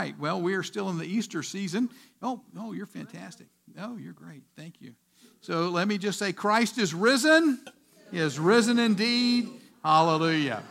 right. 0.00 0.18
Well, 0.18 0.40
we 0.40 0.54
are 0.54 0.62
still 0.62 0.88
in 0.88 0.96
the 0.96 1.04
Easter 1.04 1.42
season. 1.42 1.90
Oh, 2.22 2.40
oh, 2.58 2.72
you're 2.72 2.86
fantastic. 2.86 3.48
Oh, 3.78 3.98
you're 3.98 4.14
great. 4.14 4.42
Thank 4.56 4.80
you. 4.80 4.94
So 5.42 5.68
let 5.68 5.88
me 5.88 5.98
just 5.98 6.18
say 6.18 6.32
Christ 6.32 6.78
is 6.78 6.94
risen. 6.94 7.60
He 8.10 8.18
is 8.18 8.38
risen 8.38 8.78
indeed. 8.78 9.50
Hallelujah. 9.84 10.62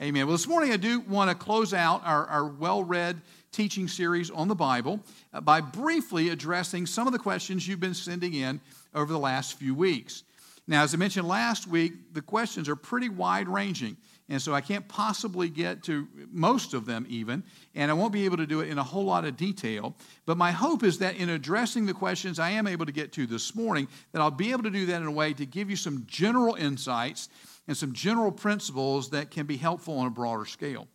Amen. 0.00 0.26
Well, 0.26 0.36
this 0.36 0.48
morning 0.48 0.72
I 0.72 0.78
do 0.78 0.98
want 1.00 1.30
to 1.30 1.36
close 1.36 1.72
out 1.72 2.02
our, 2.04 2.26
our 2.26 2.44
well 2.44 2.82
read 2.82 3.20
teaching 3.52 3.86
series 3.86 4.30
on 4.30 4.48
the 4.48 4.54
Bible 4.56 4.98
uh, 5.32 5.40
by 5.40 5.60
briefly 5.60 6.30
addressing 6.30 6.86
some 6.86 7.06
of 7.06 7.12
the 7.12 7.20
questions 7.20 7.68
you've 7.68 7.78
been 7.78 7.94
sending 7.94 8.34
in 8.34 8.60
over 8.96 9.12
the 9.12 9.18
last 9.18 9.54
few 9.54 9.76
weeks. 9.76 10.24
Now, 10.66 10.82
as 10.82 10.92
I 10.92 10.96
mentioned 10.96 11.28
last 11.28 11.68
week, 11.68 12.14
the 12.14 12.22
questions 12.22 12.68
are 12.68 12.76
pretty 12.76 13.08
wide 13.08 13.48
ranging. 13.48 13.96
And 14.28 14.40
so 14.40 14.54
I 14.54 14.60
can't 14.60 14.86
possibly 14.88 15.48
get 15.48 15.82
to 15.84 16.08
most 16.30 16.74
of 16.74 16.86
them, 16.86 17.04
even, 17.08 17.42
and 17.74 17.90
I 17.90 17.94
won't 17.94 18.12
be 18.12 18.24
able 18.24 18.38
to 18.38 18.46
do 18.46 18.60
it 18.60 18.68
in 18.68 18.78
a 18.78 18.82
whole 18.82 19.04
lot 19.04 19.24
of 19.24 19.36
detail. 19.36 19.94
But 20.26 20.38
my 20.38 20.52
hope 20.52 20.84
is 20.84 20.98
that 20.98 21.16
in 21.16 21.28
addressing 21.28 21.86
the 21.86 21.94
questions 21.94 22.38
I 22.38 22.50
am 22.50 22.66
able 22.66 22.86
to 22.86 22.92
get 22.92 23.12
to 23.12 23.26
this 23.26 23.54
morning, 23.54 23.88
that 24.12 24.22
I'll 24.22 24.30
be 24.30 24.52
able 24.52 24.62
to 24.62 24.70
do 24.70 24.86
that 24.86 25.02
in 25.02 25.06
a 25.06 25.12
way 25.12 25.32
to 25.34 25.44
give 25.44 25.68
you 25.68 25.76
some 25.76 26.04
general 26.06 26.54
insights 26.54 27.28
and 27.68 27.76
some 27.76 27.92
general 27.92 28.32
principles 28.32 29.10
that 29.10 29.30
can 29.30 29.46
be 29.46 29.56
helpful 29.56 29.98
on 29.98 30.06
a 30.06 30.10
broader 30.10 30.46
scale. 30.46 30.88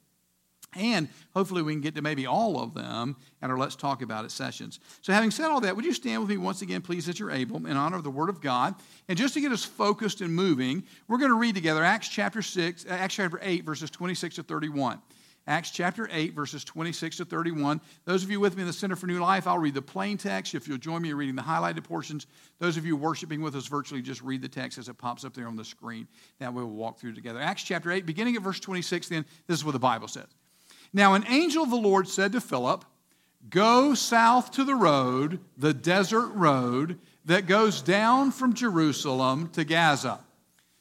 And 0.75 1.07
hopefully, 1.33 1.61
we 1.61 1.73
can 1.73 1.81
get 1.81 1.95
to 1.95 2.01
maybe 2.01 2.25
all 2.25 2.59
of 2.61 2.73
them 2.73 3.15
at 3.41 3.49
our 3.49 3.57
Let's 3.57 3.75
Talk 3.75 4.01
About 4.01 4.25
It 4.25 4.31
sessions. 4.31 4.79
So, 5.01 5.13
having 5.13 5.31
said 5.31 5.45
all 5.45 5.61
that, 5.61 5.75
would 5.75 5.85
you 5.85 5.93
stand 5.93 6.21
with 6.21 6.29
me 6.29 6.37
once 6.37 6.61
again, 6.61 6.81
please, 6.81 7.07
as 7.07 7.19
you're 7.19 7.31
able, 7.31 7.65
in 7.65 7.77
honor 7.77 7.97
of 7.97 8.03
the 8.03 8.11
Word 8.11 8.29
of 8.29 8.41
God? 8.41 8.75
And 9.07 9.17
just 9.17 9.33
to 9.35 9.41
get 9.41 9.51
us 9.51 9.63
focused 9.63 10.21
and 10.21 10.33
moving, 10.33 10.83
we're 11.07 11.19
going 11.19 11.31
to 11.31 11.37
read 11.37 11.55
together 11.55 11.83
Acts 11.83 12.09
chapter 12.09 12.41
6, 12.41 12.85
uh, 12.85 12.89
Acts 12.89 13.15
chapter 13.15 13.39
8, 13.41 13.63
verses 13.63 13.89
26 13.89 14.35
to 14.35 14.43
31. 14.43 15.01
Acts 15.47 15.71
chapter 15.71 16.09
8, 16.11 16.33
verses 16.33 16.65
26 16.65 17.17
to 17.17 17.25
31. 17.25 17.79
Those 18.03 18.23
of 18.23 18.29
you 18.29 18.41
with 18.41 18.57
me 18.57 18.63
in 18.63 18.67
the 18.67 18.73
Center 18.73 18.97
for 18.97 19.07
New 19.07 19.19
Life, 19.21 19.47
I'll 19.47 19.57
read 19.57 19.75
the 19.75 19.81
plain 19.81 20.17
text. 20.17 20.53
If 20.53 20.67
you'll 20.67 20.77
join 20.77 21.01
me 21.01 21.11
in 21.11 21.15
reading 21.15 21.35
the 21.35 21.41
highlighted 21.41 21.85
portions, 21.85 22.27
those 22.59 22.75
of 22.75 22.85
you 22.85 22.97
worshiping 22.97 23.41
with 23.41 23.55
us 23.55 23.67
virtually, 23.67 24.01
just 24.01 24.21
read 24.21 24.41
the 24.41 24.49
text 24.49 24.77
as 24.77 24.89
it 24.89 24.97
pops 24.97 25.23
up 25.23 25.33
there 25.33 25.47
on 25.47 25.55
the 25.55 25.63
screen. 25.63 26.05
That 26.39 26.53
way 26.53 26.63
we'll 26.63 26.73
walk 26.73 26.99
through 26.99 27.13
together. 27.13 27.39
Acts 27.39 27.63
chapter 27.63 27.91
8, 27.91 28.05
beginning 28.05 28.35
at 28.35 28.41
verse 28.41 28.59
26, 28.59 29.07
then, 29.07 29.25
this 29.47 29.57
is 29.57 29.63
what 29.63 29.71
the 29.71 29.79
Bible 29.79 30.09
says. 30.09 30.27
Now, 30.97 31.13
an 31.13 31.25
angel 31.27 31.61
of 31.61 31.69
the 31.69 31.75
Lord 31.75 32.07
said 32.07 32.31
to 32.31 32.41
Philip, 32.41 32.83
Go 33.51 33.93
south 33.93 34.49
to 34.53 34.63
the 34.63 34.73
road, 34.73 35.39
the 35.55 35.71
desert 35.71 36.29
road 36.29 36.97
that 37.23 37.45
goes 37.45 37.83
down 37.83 38.31
from 38.31 38.55
Jerusalem 38.55 39.49
to 39.49 39.63
Gaza. 39.63 40.21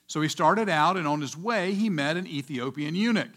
So 0.07 0.23
he 0.23 0.29
started 0.29 0.71
out, 0.71 0.97
and 0.97 1.07
on 1.07 1.21
his 1.21 1.37
way, 1.37 1.75
he 1.75 1.91
met 1.91 2.17
an 2.17 2.27
Ethiopian 2.27 2.95
eunuch, 2.95 3.29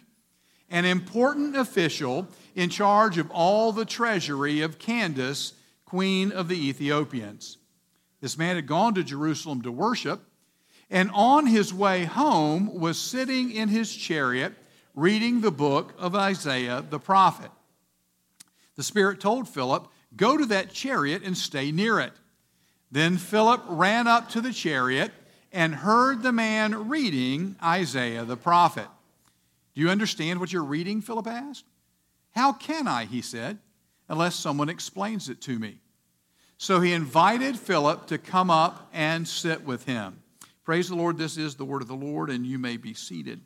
an 0.70 0.86
important 0.86 1.58
official 1.58 2.30
in 2.56 2.70
charge 2.70 3.18
of 3.18 3.30
all 3.30 3.74
the 3.74 3.84
treasury 3.84 4.62
of 4.62 4.80
Candace, 4.80 5.56
queen 5.84 6.32
of 6.32 6.48
the 6.48 6.70
Ethiopians. 6.70 7.58
This 8.22 8.38
man 8.38 8.56
had 8.56 8.68
gone 8.68 8.94
to 8.94 9.04
Jerusalem 9.04 9.64
to 9.64 9.72
worship, 9.72 10.22
and 10.90 11.12
on 11.14 11.46
his 11.46 11.74
way 11.74 12.06
home 12.06 12.74
was 12.80 12.98
sitting 12.98 13.52
in 13.52 13.68
his 13.68 13.94
chariot 13.94 14.54
reading 14.96 15.42
the 15.42 15.52
book 15.52 15.94
of 15.98 16.16
Isaiah 16.16 16.84
the 16.88 17.00
prophet. 17.00 17.52
The 18.76 18.84
Spirit 18.84 19.20
told 19.20 19.48
Philip, 19.48 19.88
Go 20.16 20.38
to 20.38 20.46
that 20.48 20.72
chariot 20.72 21.24
and 21.24 21.38
stay 21.38 21.72
near 21.72 22.00
it. 22.00 22.14
Then 22.92 23.18
Philip 23.18 23.62
ran 23.68 24.08
up 24.08 24.30
to 24.30 24.42
the 24.42 24.54
chariot 24.54 25.12
and 25.52 25.76
heard 25.76 26.24
the 26.24 26.32
man 26.32 26.90
reading 26.90 27.56
Isaiah 27.64 28.26
the 28.26 28.38
prophet. 28.38 28.88
Do 29.76 29.82
you 29.82 29.90
understand 29.90 30.40
what 30.40 30.52
you're 30.52 30.64
reading? 30.64 31.02
Philip 31.02 31.28
asked. 31.28 31.66
How 32.32 32.54
can 32.54 32.88
I, 32.88 33.06
he 33.06 33.22
said, 33.22 33.60
unless 34.08 34.36
someone 34.36 34.70
explains 34.70 35.30
it 35.30 35.42
to 35.42 35.60
me? 35.60 35.80
So 36.58 36.82
he 36.82 36.94
invited 36.94 37.58
Philip 37.58 38.08
to 38.08 38.18
come 38.18 38.50
up 38.50 38.90
and 38.94 39.28
sit 39.28 39.64
with 39.64 39.86
him. 39.86 40.22
Praise 40.64 40.90
the 40.90 40.96
Lord, 40.96 41.18
this 41.18 41.38
is 41.38 41.56
the 41.56 41.66
word 41.66 41.82
of 41.82 41.88
the 41.88 41.96
Lord, 41.96 42.30
and 42.30 42.46
you 42.46 42.60
may 42.60 42.78
be 42.78 42.94
seated. 42.94 43.42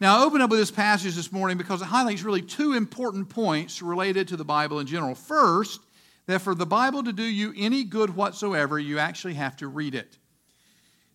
Now, 0.00 0.18
I 0.18 0.24
open 0.24 0.40
up 0.40 0.48
with 0.48 0.58
this 0.58 0.70
passage 0.70 1.14
this 1.14 1.30
morning 1.30 1.58
because 1.58 1.82
it 1.82 1.86
highlights 1.86 2.22
really 2.22 2.40
two 2.40 2.72
important 2.72 3.28
points 3.28 3.82
related 3.82 4.28
to 4.28 4.36
the 4.36 4.46
Bible 4.46 4.80
in 4.80 4.86
general. 4.86 5.14
First, 5.14 5.80
that 6.26 6.40
for 6.40 6.54
the 6.54 6.64
Bible 6.64 7.02
to 7.02 7.12
do 7.12 7.22
you 7.22 7.52
any 7.54 7.84
good 7.84 8.16
whatsoever, 8.16 8.78
you 8.78 8.98
actually 8.98 9.34
have 9.34 9.56
to 9.58 9.68
read 9.68 9.94
it. 9.94 10.16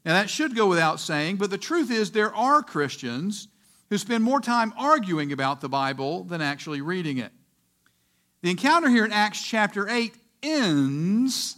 Now, 0.05 0.13
that 0.13 0.29
should 0.29 0.55
go 0.55 0.67
without 0.67 0.99
saying, 0.99 1.37
but 1.37 1.49
the 1.49 1.57
truth 1.57 1.89
is, 1.89 2.11
there 2.11 2.33
are 2.35 2.61
Christians 2.61 3.47
who 3.89 3.97
spend 3.97 4.23
more 4.23 4.39
time 4.39 4.71
arguing 4.77 5.31
about 5.31 5.61
the 5.61 5.69
Bible 5.69 6.23
than 6.23 6.41
actually 6.41 6.81
reading 6.81 7.17
it. 7.17 7.31
The 8.43 8.51
encounter 8.51 8.89
here 8.89 9.05
in 9.05 9.11
Acts 9.11 9.43
chapter 9.43 9.89
8 9.89 10.13
ends 10.43 11.57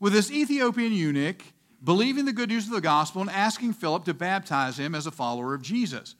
with 0.00 0.14
this 0.14 0.30
Ethiopian 0.30 0.92
eunuch 0.92 1.42
believing 1.84 2.24
the 2.24 2.32
good 2.32 2.48
news 2.48 2.66
of 2.66 2.72
the 2.72 2.80
gospel 2.80 3.20
and 3.20 3.30
asking 3.30 3.74
Philip 3.74 4.06
to 4.06 4.14
baptize 4.14 4.78
him 4.78 4.94
as 4.94 5.06
a 5.06 5.10
follower 5.10 5.52
of 5.52 5.60
Jesus. 5.60 6.14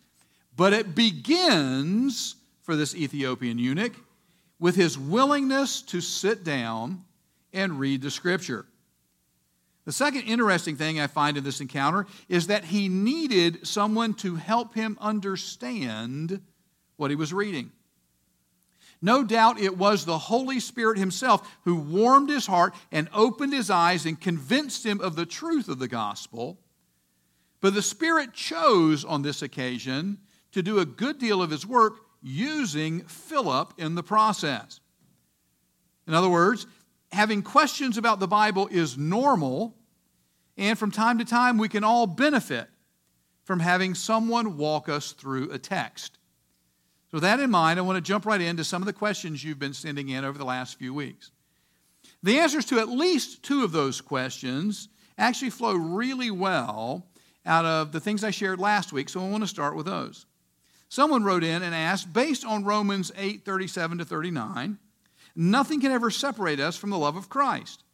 But 0.58 0.72
it 0.72 0.96
begins 0.96 2.34
for 2.62 2.74
this 2.74 2.92
Ethiopian 2.92 3.60
eunuch 3.60 3.92
with 4.58 4.74
his 4.74 4.98
willingness 4.98 5.82
to 5.82 6.00
sit 6.00 6.42
down 6.42 7.04
and 7.52 7.78
read 7.78 8.02
the 8.02 8.10
scripture. 8.10 8.66
The 9.84 9.92
second 9.92 10.22
interesting 10.22 10.74
thing 10.74 10.98
I 10.98 11.06
find 11.06 11.36
in 11.36 11.44
this 11.44 11.60
encounter 11.60 12.06
is 12.28 12.48
that 12.48 12.64
he 12.64 12.88
needed 12.88 13.68
someone 13.68 14.14
to 14.14 14.34
help 14.34 14.74
him 14.74 14.98
understand 15.00 16.42
what 16.96 17.10
he 17.10 17.16
was 17.16 17.32
reading. 17.32 17.70
No 19.00 19.22
doubt 19.22 19.60
it 19.60 19.78
was 19.78 20.04
the 20.04 20.18
Holy 20.18 20.58
Spirit 20.58 20.98
Himself 20.98 21.48
who 21.62 21.76
warmed 21.76 22.30
his 22.30 22.48
heart 22.48 22.74
and 22.90 23.08
opened 23.14 23.52
his 23.52 23.70
eyes 23.70 24.06
and 24.06 24.20
convinced 24.20 24.84
him 24.84 25.00
of 25.00 25.14
the 25.14 25.24
truth 25.24 25.68
of 25.68 25.78
the 25.78 25.86
gospel. 25.86 26.58
But 27.60 27.74
the 27.74 27.80
Spirit 27.80 28.32
chose 28.32 29.04
on 29.04 29.22
this 29.22 29.40
occasion 29.40 30.18
to 30.52 30.62
do 30.62 30.78
a 30.78 30.86
good 30.86 31.18
deal 31.18 31.42
of 31.42 31.50
his 31.50 31.66
work 31.66 31.94
using 32.22 33.02
Philip 33.02 33.74
in 33.78 33.94
the 33.94 34.02
process. 34.02 34.80
In 36.06 36.14
other 36.14 36.28
words, 36.28 36.66
having 37.12 37.42
questions 37.42 37.98
about 37.98 38.20
the 38.20 38.26
Bible 38.26 38.68
is 38.70 38.96
normal, 38.96 39.76
and 40.56 40.78
from 40.78 40.90
time 40.90 41.18
to 41.18 41.24
time 41.24 41.58
we 41.58 41.68
can 41.68 41.84
all 41.84 42.06
benefit 42.06 42.68
from 43.44 43.60
having 43.60 43.94
someone 43.94 44.56
walk 44.56 44.88
us 44.88 45.12
through 45.12 45.50
a 45.50 45.58
text. 45.58 46.18
So, 47.10 47.16
with 47.16 47.22
that 47.22 47.40
in 47.40 47.50
mind, 47.50 47.78
I 47.78 47.82
want 47.82 47.96
to 47.96 48.02
jump 48.02 48.26
right 48.26 48.40
into 48.40 48.64
some 48.64 48.82
of 48.82 48.86
the 48.86 48.92
questions 48.92 49.42
you've 49.42 49.58
been 49.58 49.72
sending 49.72 50.10
in 50.10 50.24
over 50.24 50.36
the 50.36 50.44
last 50.44 50.78
few 50.78 50.92
weeks. 50.92 51.30
The 52.22 52.38
answers 52.38 52.66
to 52.66 52.78
at 52.78 52.88
least 52.88 53.42
two 53.42 53.64
of 53.64 53.72
those 53.72 54.00
questions 54.00 54.88
actually 55.16 55.50
flow 55.50 55.74
really 55.74 56.30
well 56.30 57.06
out 57.46 57.64
of 57.64 57.92
the 57.92 58.00
things 58.00 58.24
I 58.24 58.30
shared 58.30 58.60
last 58.60 58.92
week, 58.92 59.08
so 59.08 59.24
I 59.24 59.28
want 59.28 59.42
to 59.42 59.48
start 59.48 59.74
with 59.74 59.86
those. 59.86 60.26
Someone 60.88 61.24
wrote 61.24 61.44
in 61.44 61.62
and 61.62 61.74
asked, 61.74 62.12
based 62.12 62.44
on 62.44 62.64
Romans 62.64 63.12
8 63.16 63.44
37 63.44 63.98
to 63.98 64.04
39, 64.04 64.78
nothing 65.36 65.80
can 65.80 65.92
ever 65.92 66.10
separate 66.10 66.60
us 66.60 66.76
from 66.76 66.90
the 66.90 66.98
love 66.98 67.16
of 67.16 67.28
Christ. 67.28 67.84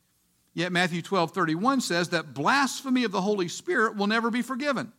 Yet 0.55 0.72
Matthew 0.72 1.03
12 1.03 1.33
31 1.33 1.81
says 1.81 2.10
that 2.10 2.34
blasphemy 2.34 3.04
of 3.04 3.12
the 3.12 3.21
Holy 3.21 3.49
Spirit 3.49 3.97
will 3.97 4.06
never 4.06 4.31
be 4.31 4.43
forgiven. 4.43 4.93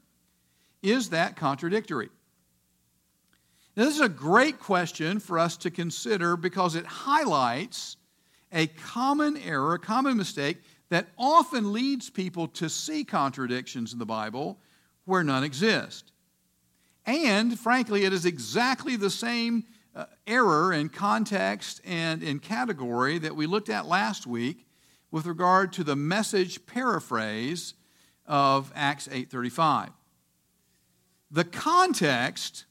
Is 0.84 1.10
that 1.10 1.38
contradictory? 1.38 2.10
Now, 3.76 3.86
this 3.86 3.96
is 3.96 4.02
a 4.02 4.10
great 4.10 4.60
question 4.60 5.20
for 5.20 5.40
us 5.40 5.58
to 5.58 5.72
consider 5.72 6.38
because 6.38 6.76
it 6.76 6.86
highlights 6.86 7.98
a 8.52 8.68
common 8.68 9.38
error, 9.38 9.74
a 9.74 9.80
common 9.80 10.16
mistake 10.16 10.58
that 10.90 11.08
often 11.18 11.74
leads 11.74 12.10
people 12.10 12.48
to 12.50 12.70
see 12.70 13.04
contradictions 13.04 13.92
in 13.92 14.00
the 14.00 14.06
Bible 14.06 14.60
where 15.06 15.24
none 15.24 15.44
exist. 15.44 16.12
And 17.06 17.58
frankly, 17.60 18.04
it 18.04 18.14
is 18.14 18.26
exactly 18.26 18.96
the 18.96 19.10
same 19.10 19.66
uh, 19.96 20.06
error 20.28 20.74
in 20.74 20.90
context 20.90 21.82
and 21.86 22.24
in 22.24 22.40
category 22.40 23.18
that 23.20 23.36
we 23.36 23.46
looked 23.46 23.70
at 23.70 23.86
last 23.86 24.26
week 24.26 24.66
with 25.12 25.26
regard 25.26 25.72
to 25.74 25.84
the 25.84 25.96
message 25.96 26.66
paraphrase 26.66 27.76
of 28.26 28.72
Acts 28.76 29.08
8:35. 29.08 29.92
The 31.32 31.44
context 31.44 32.66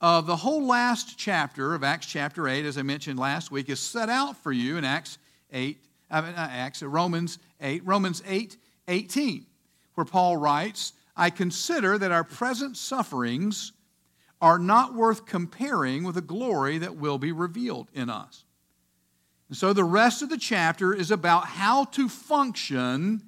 of 0.00 0.26
the 0.26 0.36
whole 0.36 0.64
last 0.64 1.18
chapter 1.18 1.74
of 1.74 1.82
Acts 1.82 2.06
chapter 2.06 2.48
8 2.48 2.64
as 2.64 2.78
I 2.78 2.82
mentioned 2.82 3.18
last 3.18 3.50
week 3.50 3.68
is 3.68 3.80
set 3.80 4.08
out 4.08 4.36
for 4.36 4.52
you 4.52 4.76
in 4.76 4.84
Acts 4.84 5.18
8 5.52 5.78
I 6.10 6.20
mean, 6.20 6.32
Acts 6.36 6.82
uh, 6.82 6.88
Romans 6.88 7.38
8 7.60 7.82
Romans 7.84 8.22
8 8.26 8.56
18 8.86 9.46
where 9.94 10.04
Paul 10.04 10.36
writes 10.36 10.92
I 11.18 11.30
consider 11.30 11.98
that 11.98 12.12
our 12.12 12.22
present 12.22 12.76
sufferings 12.76 13.72
are 14.40 14.58
not 14.58 14.94
worth 14.94 15.26
comparing 15.26 16.04
with 16.04 16.14
the 16.14 16.20
glory 16.20 16.78
that 16.78 16.96
will 16.96 17.18
be 17.18 17.32
revealed 17.32 17.90
in 17.92 18.08
us. 18.08 18.44
And 19.48 19.56
so 19.56 19.72
the 19.72 19.82
rest 19.82 20.22
of 20.22 20.28
the 20.28 20.38
chapter 20.38 20.94
is 20.94 21.10
about 21.10 21.46
how 21.46 21.84
to 21.86 22.08
function 22.08 23.22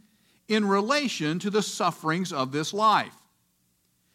in 0.47 0.69
relation 0.69 1.41
to 1.41 1.51
the 1.51 1.63
sufferings 1.63 2.33
of 2.33 2.53
this 2.53 2.73
life. 2.73 3.15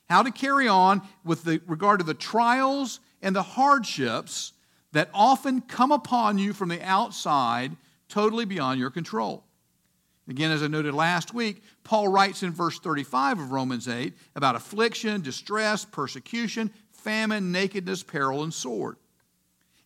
How 0.10 0.24
to 0.24 0.32
carry 0.32 0.70
on 0.70 1.02
with 1.26 1.44
the, 1.44 1.62
regard 1.68 2.00
to 2.00 2.06
the 2.06 2.14
trials 2.14 3.02
and 3.22 3.36
the 3.36 3.44
hardships 3.44 4.54
that 4.94 5.10
often 5.14 5.60
come 5.60 5.92
upon 5.92 6.38
you 6.38 6.54
from 6.54 6.70
the 6.70 6.82
outside, 6.82 7.76
totally 8.08 8.46
beyond 8.46 8.80
your 8.80 8.92
control. 8.92 9.44
Again, 10.28 10.52
as 10.52 10.64
I 10.64 10.68
noted 10.68 10.94
last 10.94 11.34
week, 11.34 11.62
Paul 11.84 12.08
writes 12.08 12.42
in 12.42 12.52
verse 12.52 12.80
35 12.80 13.40
of 13.40 13.52
Romans 13.52 13.88
8 13.88 14.14
about 14.36 14.56
affliction, 14.56 15.22
distress, 15.22 15.86
persecution, 15.86 16.72
famine, 16.92 17.52
nakedness, 17.52 18.02
peril, 18.02 18.44
and 18.44 18.54
sword. 18.54 18.98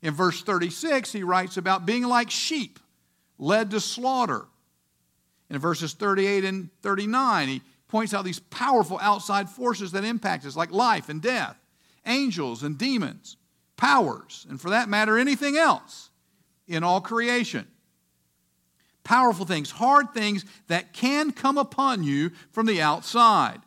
In 0.01 0.13
verse 0.13 0.41
36, 0.41 1.11
he 1.11 1.23
writes 1.23 1.57
about 1.57 1.85
being 1.85 2.03
like 2.03 2.31
sheep 2.31 2.79
led 3.37 3.71
to 3.71 3.81
slaughter. 3.81 4.45
In 5.49 5.59
verses 5.59 5.93
38 5.93 6.45
and 6.45 6.69
39, 6.83 7.47
he 7.47 7.61
points 7.87 8.13
out 8.13 8.23
these 8.23 8.39
powerful 8.39 8.99
outside 9.01 9.49
forces 9.49 9.91
that 9.91 10.05
impact 10.05 10.45
us, 10.45 10.55
like 10.55 10.71
life 10.71 11.09
and 11.09 11.21
death, 11.21 11.57
angels 12.05 12.63
and 12.63 12.77
demons, 12.77 13.35
powers, 13.75 14.45
and 14.49 14.61
for 14.61 14.69
that 14.69 14.87
matter, 14.87 15.17
anything 15.17 15.57
else 15.57 16.11
in 16.67 16.83
all 16.83 17.01
creation. 17.01 17.67
Powerful 19.09 19.47
things, 19.47 19.71
hard 19.71 20.13
things 20.13 20.45
that 20.67 20.93
can 20.93 21.31
come 21.31 21.57
upon 21.57 22.03
you 22.03 22.29
from 22.51 22.67
the 22.67 22.79
outside. 22.79 23.59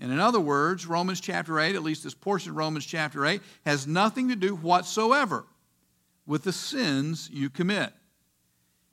And 0.00 0.10
in 0.10 0.18
other 0.18 0.40
words, 0.40 0.86
Romans 0.86 1.20
chapter 1.20 1.60
8, 1.60 1.76
at 1.76 1.82
least 1.82 2.04
this 2.04 2.14
portion 2.14 2.52
of 2.52 2.56
Romans 2.56 2.86
chapter 2.86 3.26
8, 3.26 3.42
has 3.66 3.86
nothing 3.86 4.30
to 4.30 4.34
do 4.34 4.54
whatsoever 4.54 5.44
with 6.24 6.42
the 6.42 6.54
sins 6.54 7.28
you 7.30 7.50
commit. 7.50 7.92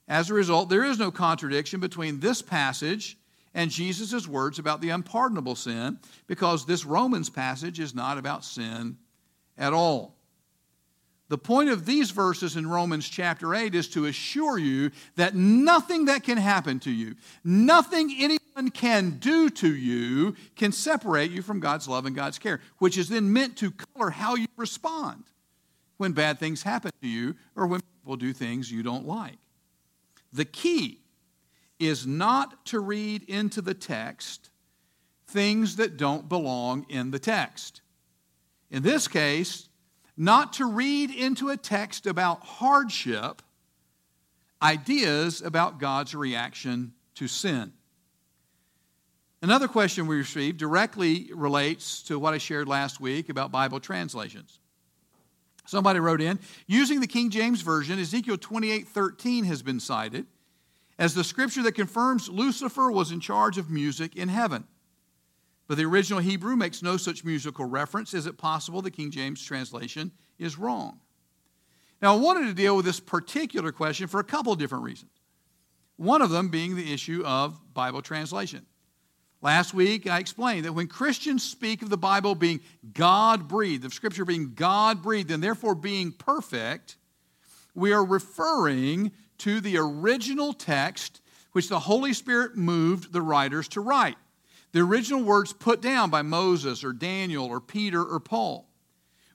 As 0.06 0.30
a 0.30 0.33
result, 0.33 0.68
there 0.68 0.83
is 0.83 1.00
no 1.00 1.12
contradiction 1.12 1.80
between 1.80 2.19
this 2.19 2.42
passage 2.42 3.18
and 3.54 3.72
Jesus' 3.72 4.27
words 4.27 4.60
about 4.60 4.81
the 4.81 4.89
unpardonable 4.89 5.56
sin 5.56 5.98
because 6.27 6.66
this 6.66 6.84
Romans 6.84 7.30
passage 7.30 7.80
is 7.80 7.95
not 7.95 8.18
about 8.18 8.44
sin 8.44 8.98
at 9.57 9.72
all. 9.72 10.18
The 11.31 11.38
point 11.38 11.69
of 11.69 11.86
these 11.86 12.12
verses 12.12 12.57
in 12.57 12.68
Romans 12.68 13.07
chapter 13.07 13.56
8 13.56 13.74
is 13.74 13.88
to 13.92 14.07
assure 14.07 14.57
you 14.57 14.92
that 15.16 15.33
nothing 15.33 16.04
that 16.06 16.24
can 16.25 16.38
happen 16.38 16.78
to 16.81 16.92
you, 16.92 17.16
nothing 17.42 18.13
anyone 18.19 18.69
can 18.69 19.12
do 19.12 19.50
to 19.50 19.74
you, 19.74 20.36
can 20.57 20.74
separate 20.74 21.31
you 21.31 21.42
from 21.42 21.62
God's 21.62 21.88
love 21.88 22.06
and 22.06 22.13
God's 22.13 22.38
care, 22.38 22.60
which 22.80 22.98
is 22.98 23.07
then 23.07 23.31
meant 23.31 23.56
to 23.60 23.72
color 23.72 24.10
how 24.10 24.36
you 24.36 24.48
respond 24.57 25.24
when 25.95 26.12
bad 26.12 26.38
things 26.38 26.63
happen 26.63 26.92
to 27.01 27.07
you 27.07 27.36
or 27.56 27.66
when 27.66 27.80
people 27.80 28.18
do 28.18 28.34
things 28.34 28.69
you 28.69 28.84
don't 28.84 29.07
like. 29.07 29.38
The 30.34 30.44
key 30.44 31.00
is 31.80 32.06
not 32.06 32.66
to 32.66 32.81
read 32.81 33.24
into 33.30 33.62
the 33.62 33.74
text 33.74 34.50
things 35.27 35.77
that 35.77 35.95
don't 35.95 36.27
belong 36.27 36.86
in 36.89 37.12
the 37.12 37.19
text. 37.19 37.80
In 38.69 38.84
this 38.84 39.07
case, 39.07 39.69
not 40.21 40.53
to 40.53 40.65
read 40.65 41.09
into 41.09 41.50
a 41.50 41.57
text 41.57 42.06
about 42.06 42.44
hardship 42.44 43.41
ideas 44.62 45.41
about 45.41 45.79
God's 45.79 46.13
reaction 46.13 46.94
to 47.15 47.27
sin. 47.27 47.73
Another 49.41 49.68
question 49.68 50.06
we 50.06 50.18
received 50.18 50.59
directly 50.59 51.31
relates 51.33 52.03
to 52.03 52.19
what 52.19 52.35
I 52.35 52.38
shared 52.38 52.68
last 52.68 53.01
week 53.01 53.29
about 53.29 53.51
Bible 53.51 53.79
translations. 53.79 54.59
Somebody 55.65 56.00
wrote 56.00 56.21
in, 56.21 56.38
using 56.67 57.00
the 57.00 57.07
King 57.07 57.31
James 57.31 57.63
Version, 57.63 57.97
Ezekiel 57.97 58.38
28 58.38 58.88
13 58.88 59.45
has 59.45 59.63
been 59.63 59.79
cited 59.79 60.27
as 61.00 61.15
the 61.15 61.24
scripture 61.24 61.63
that 61.63 61.71
confirms 61.71 62.29
Lucifer 62.29 62.91
was 62.91 63.12
in 63.12 63.21
charge 63.21 63.57
of 63.57 63.71
music 63.71 64.15
in 64.15 64.29
heaven. 64.29 64.65
But 65.71 65.77
the 65.77 65.85
original 65.85 66.19
Hebrew 66.19 66.57
makes 66.57 66.83
no 66.83 66.97
such 66.97 67.23
musical 67.23 67.63
reference. 67.63 68.13
Is 68.13 68.25
it 68.25 68.38
possible 68.38 68.81
the 68.81 68.91
King 68.91 69.09
James 69.09 69.41
translation 69.41 70.12
is 70.38 70.59
wrong? 70.59 71.00
Now, 72.01 72.13
I 72.13 72.19
wanted 72.19 72.47
to 72.47 72.53
deal 72.53 72.75
with 72.75 72.83
this 72.83 73.00
particular 73.00 73.71
question 73.71 74.07
for 74.07 74.19
a 74.19 74.23
couple 74.25 74.51
of 74.51 74.59
different 74.59 74.83
reasons. 74.83 75.12
One 75.95 76.21
of 76.21 76.29
them 76.29 76.50
being 76.50 76.75
the 76.75 76.94
issue 76.94 77.23
of 77.25 77.57
Bible 77.73 78.01
translation. 78.01 78.65
Last 79.41 79.73
week, 79.73 80.07
I 80.09 80.19
explained 80.19 80.65
that 80.65 80.73
when 80.73 80.88
Christians 80.88 81.41
speak 81.41 81.81
of 81.81 81.89
the 81.89 81.95
Bible 81.95 82.35
being 82.35 82.59
God 82.91 83.47
breathed, 83.47 83.85
of 83.85 83.94
Scripture 83.94 84.25
being 84.25 84.53
God 84.53 85.01
breathed, 85.01 85.31
and 85.31 85.41
therefore 85.41 85.74
being 85.74 86.12
perfect, 86.12 86.97
we 87.74 87.94
are 87.94 88.03
referring 88.03 89.13
to 89.38 89.62
the 89.62 89.77
original 89.77 90.51
text 90.51 91.21
which 91.53 91.69
the 91.69 91.79
Holy 91.79 92.12
Spirit 92.12 92.57
moved 92.57 93.13
the 93.13 93.21
writers 93.21 93.69
to 93.69 93.79
write 93.79 94.17
the 94.71 94.79
original 94.79 95.23
words 95.23 95.53
put 95.53 95.81
down 95.81 96.09
by 96.09 96.21
Moses 96.21 96.83
or 96.83 96.94
Daniel 96.94 97.45
or 97.45 97.59
Peter 97.59 98.03
or 98.03 98.19
Paul. 98.19 98.68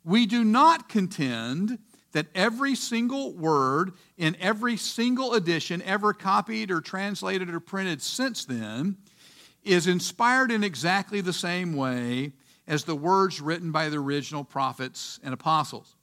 We 0.05 0.27
do 0.27 0.45
not 0.45 0.89
contend 0.89 1.79
that 2.13 2.29
every 2.35 2.75
single 2.75 3.35
word 3.35 3.93
in 4.17 4.37
every 4.41 4.77
single 4.77 5.35
edition 5.35 5.83
ever 5.83 6.15
copied 6.15 6.71
or 6.71 6.81
translated 6.81 7.51
or 7.51 7.61
printed 7.61 8.01
since 8.01 8.45
then 8.45 8.97
is 9.65 9.87
inspired 9.87 10.51
in 10.51 10.65
exactly 10.65 11.21
the 11.21 11.33
same 11.33 11.75
way 11.75 12.33
as 12.67 12.85
the 12.85 12.95
words 12.95 13.41
written 13.41 13.71
by 13.71 13.89
the 13.89 13.99
original 13.99 14.45
prophets 14.45 15.21
and 15.23 15.35
apostles. 15.35 15.95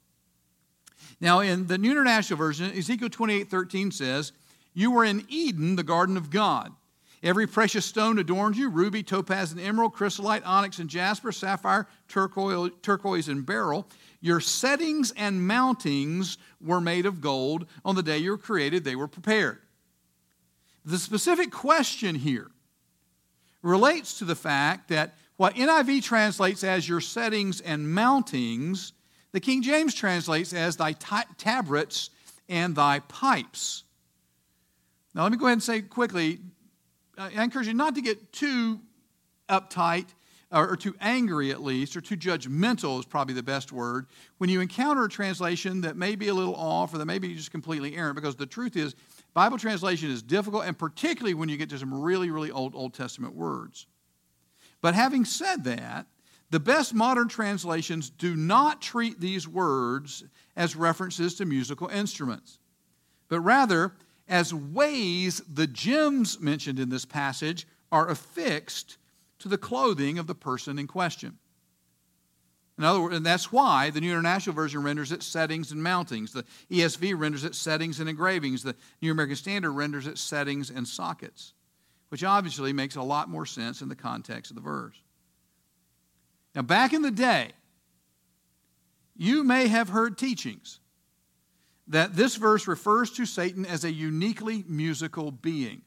Now, 1.20 1.40
in 1.40 1.68
the 1.68 1.78
New 1.78 1.92
International 1.92 2.38
Version, 2.38 2.72
Ezekiel 2.78 3.10
28 3.10 3.50
13 3.50 3.92
says, 3.92 4.34
You 4.74 4.92
were 4.92 5.06
in 5.06 5.26
Eden, 5.30 5.76
the 5.76 5.84
garden 5.84 6.18
of 6.18 6.30
God. 6.30 6.74
Every 7.24 7.48
precious 7.48 7.86
stone 7.86 8.20
adorns 8.20 8.58
you 8.58 8.70
ruby, 8.70 9.02
topaz, 9.02 9.54
and 9.54 9.62
emerald, 9.62 9.94
chrysolite, 9.94 10.44
onyx, 10.46 10.80
and 10.80 10.90
jasper, 10.90 11.32
sapphire, 11.32 11.88
turquoise, 12.10 13.30
and 13.30 13.46
beryl. 13.46 13.88
Your 14.20 14.42
settings 14.42 15.12
and 15.16 15.50
mountings 15.50 16.38
were 16.60 16.82
made 16.82 17.06
of 17.06 17.22
gold. 17.22 17.66
On 17.86 17.96
the 17.96 18.04
day 18.04 18.18
you 18.18 18.32
were 18.32 18.38
created, 18.38 18.84
they 18.84 18.98
were 18.98 19.08
prepared. 19.08 19.60
The 20.84 20.98
specific 20.98 21.50
question 21.50 22.16
here 22.16 22.52
relates 23.62 24.20
to 24.20 24.26
the 24.26 24.36
fact 24.36 24.90
that 24.90 25.16
what 25.38 25.56
NIV 25.56 26.04
translates 26.04 26.62
as 26.62 26.90
your 26.90 27.00
settings 27.00 27.62
and 27.62 27.88
mountings, 27.88 28.92
the 29.32 29.40
King 29.40 29.62
James 29.62 29.94
translates 29.94 30.52
as 30.52 30.76
thy 30.76 30.92
tabrets 30.92 32.10
and 32.50 32.76
thy 32.76 33.00
pipes. 33.00 33.86
Now, 35.16 35.24
let 35.24 35.32
me 35.32 35.38
go 35.38 35.46
ahead 35.46 35.54
and 35.54 35.64
say 35.64 35.82
quickly 35.82 36.40
I 37.18 37.44
encourage 37.44 37.68
you 37.68 37.74
not 37.74 37.96
to 37.96 38.02
get 38.02 38.32
too 38.32 38.80
uptight 39.50 40.08
or, 40.52 40.78
too 40.78 40.96
angry 41.02 41.50
at 41.50 41.64
least, 41.64 41.98
or 41.98 42.02
too 42.02 42.16
judgmental 42.16 43.00
is 43.00 43.06
probably 43.06 43.34
the 43.34 43.42
best 43.42 43.72
word, 43.72 44.06
when 44.38 44.52
you 44.52 44.62
encounter 44.62 45.04
a 45.04 45.10
translation 45.10 45.82
that 45.82 45.98
may 45.98 46.16
be 46.16 46.28
a 46.28 46.34
little 46.34 46.56
off 46.56 46.94
or 46.94 47.00
that 47.00 47.08
may 47.08 47.18
be 47.18 47.34
just 47.34 47.50
completely 47.50 47.98
errant, 47.98 48.16
because 48.16 48.36
the 48.36 48.46
truth 48.46 48.76
is, 48.76 48.94
Bible 49.34 49.58
translation 49.58 50.12
is 50.12 50.22
difficult, 50.22 50.66
and 50.66 50.78
particularly 50.78 51.34
when 51.34 51.50
you 51.50 51.58
get 51.58 51.72
to 51.72 51.80
some 51.80 51.92
really, 51.92 52.30
really 52.30 52.52
old 52.52 52.76
Old 52.76 52.94
Testament 52.94 53.34
words. 53.34 53.88
But 54.80 54.94
having 54.94 55.26
said 55.26 55.64
that, 55.64 56.06
the 56.52 56.60
best 56.60 56.94
modern 56.94 57.30
translations 57.30 58.12
do 58.12 58.36
not 58.36 58.80
treat 58.80 59.20
these 59.20 59.48
words 59.48 60.24
as 60.56 60.76
references 60.76 61.34
to 61.36 61.46
musical 61.46 61.88
instruments, 61.88 62.60
but 63.28 63.40
rather 63.40 63.94
as 64.28 64.54
ways 64.54 65.42
the 65.52 65.68
gems 65.68 66.40
mentioned 66.40 66.80
in 66.80 66.90
this 66.90 67.06
passage 67.06 67.68
are 67.92 68.10
affixed 68.10 68.98
to 69.40 69.48
the 69.48 69.58
clothing 69.58 70.18
of 70.18 70.28
the 70.28 70.36
person 70.36 70.80
in 70.80 70.88
question. 70.88 71.38
In 72.78 72.84
other 72.84 73.02
words, 73.02 73.16
and 73.16 73.26
that's 73.26 73.52
why 73.52 73.92
the 73.92 74.02
New 74.02 74.10
International 74.10 74.56
Version 74.56 74.82
renders 74.82 75.12
it 75.12 75.22
settings 75.22 75.72
and 75.72 75.82
mountings. 75.82 76.32
The 76.32 76.46
ESV 76.72 77.18
renders 77.18 77.44
it 77.44 77.54
settings 77.54 78.00
and 78.00 78.10
engravings. 78.10 78.64
The 78.64 78.76
New 79.02 79.12
American 79.12 79.36
Standard 79.36 79.72
renders 79.72 80.08
it 80.08 80.18
settings 80.18 80.72
and 80.72 80.88
sockets, 80.88 81.54
which 82.10 82.24
obviously 82.24 82.74
makes 82.74 82.96
a 82.96 83.02
lot 83.04 83.30
more 83.30 83.46
sense 83.46 83.82
in 83.82 83.90
the 83.90 83.96
context 83.96 84.50
of 84.50 84.56
the 84.56 84.62
verse. 84.62 84.96
Now, 86.56 86.64
back 86.64 86.94
in 86.94 87.04
the 87.04 87.12
day, 87.12 87.50
you 89.16 89.44
may 89.44 89.68
have 89.68 89.90
heard 89.90 90.18
teachings 90.18 90.80
that 91.88 92.16
this 92.16 92.36
verse 92.36 92.68
refers 92.68 93.12
to 93.12 93.26
Satan 93.26 93.66
as 93.66 93.84
a 93.84 93.92
uniquely 93.92 94.64
musical 94.68 95.32
being. 95.32 95.82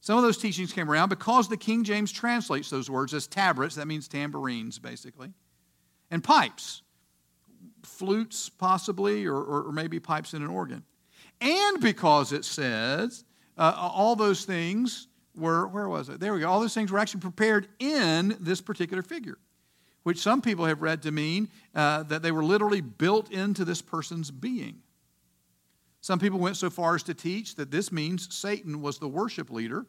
Some 0.00 0.16
of 0.16 0.24
those 0.24 0.38
teachings 0.38 0.72
came 0.72 0.90
around 0.90 1.08
because 1.08 1.48
the 1.48 1.56
King 1.56 1.84
James 1.84 2.10
translates 2.10 2.70
those 2.70 2.90
words 2.90 3.14
as 3.14 3.26
tabrets, 3.26 3.76
that 3.76 3.86
means 3.86 4.08
tambourines, 4.08 4.78
basically, 4.78 5.32
and 6.10 6.22
pipes, 6.22 6.82
flutes, 7.84 8.48
possibly, 8.48 9.26
or, 9.26 9.36
or 9.36 9.72
maybe 9.72 10.00
pipes 10.00 10.34
in 10.34 10.42
an 10.42 10.48
organ. 10.48 10.82
And 11.40 11.80
because 11.80 12.32
it 12.32 12.44
says 12.44 13.24
uh, 13.56 13.74
all 13.76 14.16
those 14.16 14.44
things 14.44 15.08
were, 15.36 15.66
where 15.68 15.88
was 15.88 16.08
it? 16.08 16.20
There 16.20 16.34
we 16.34 16.40
go. 16.40 16.50
All 16.50 16.60
those 16.60 16.74
things 16.74 16.90
were 16.90 16.98
actually 16.98 17.20
prepared 17.20 17.68
in 17.78 18.36
this 18.40 18.60
particular 18.60 19.02
figure 19.02 19.38
which 20.02 20.18
some 20.18 20.42
people 20.42 20.64
have 20.64 20.82
read 20.82 21.02
to 21.02 21.12
mean 21.12 21.48
uh, 21.74 22.02
that 22.04 22.22
they 22.22 22.32
were 22.32 22.44
literally 22.44 22.80
built 22.80 23.30
into 23.30 23.64
this 23.64 23.82
person's 23.82 24.30
being. 24.30 24.82
Some 26.00 26.18
people 26.18 26.40
went 26.40 26.56
so 26.56 26.68
far 26.68 26.96
as 26.96 27.04
to 27.04 27.14
teach 27.14 27.54
that 27.54 27.70
this 27.70 27.92
means 27.92 28.34
Satan 28.34 28.82
was 28.82 28.98
the 28.98 29.08
worship 29.08 29.50
leader 29.50 29.86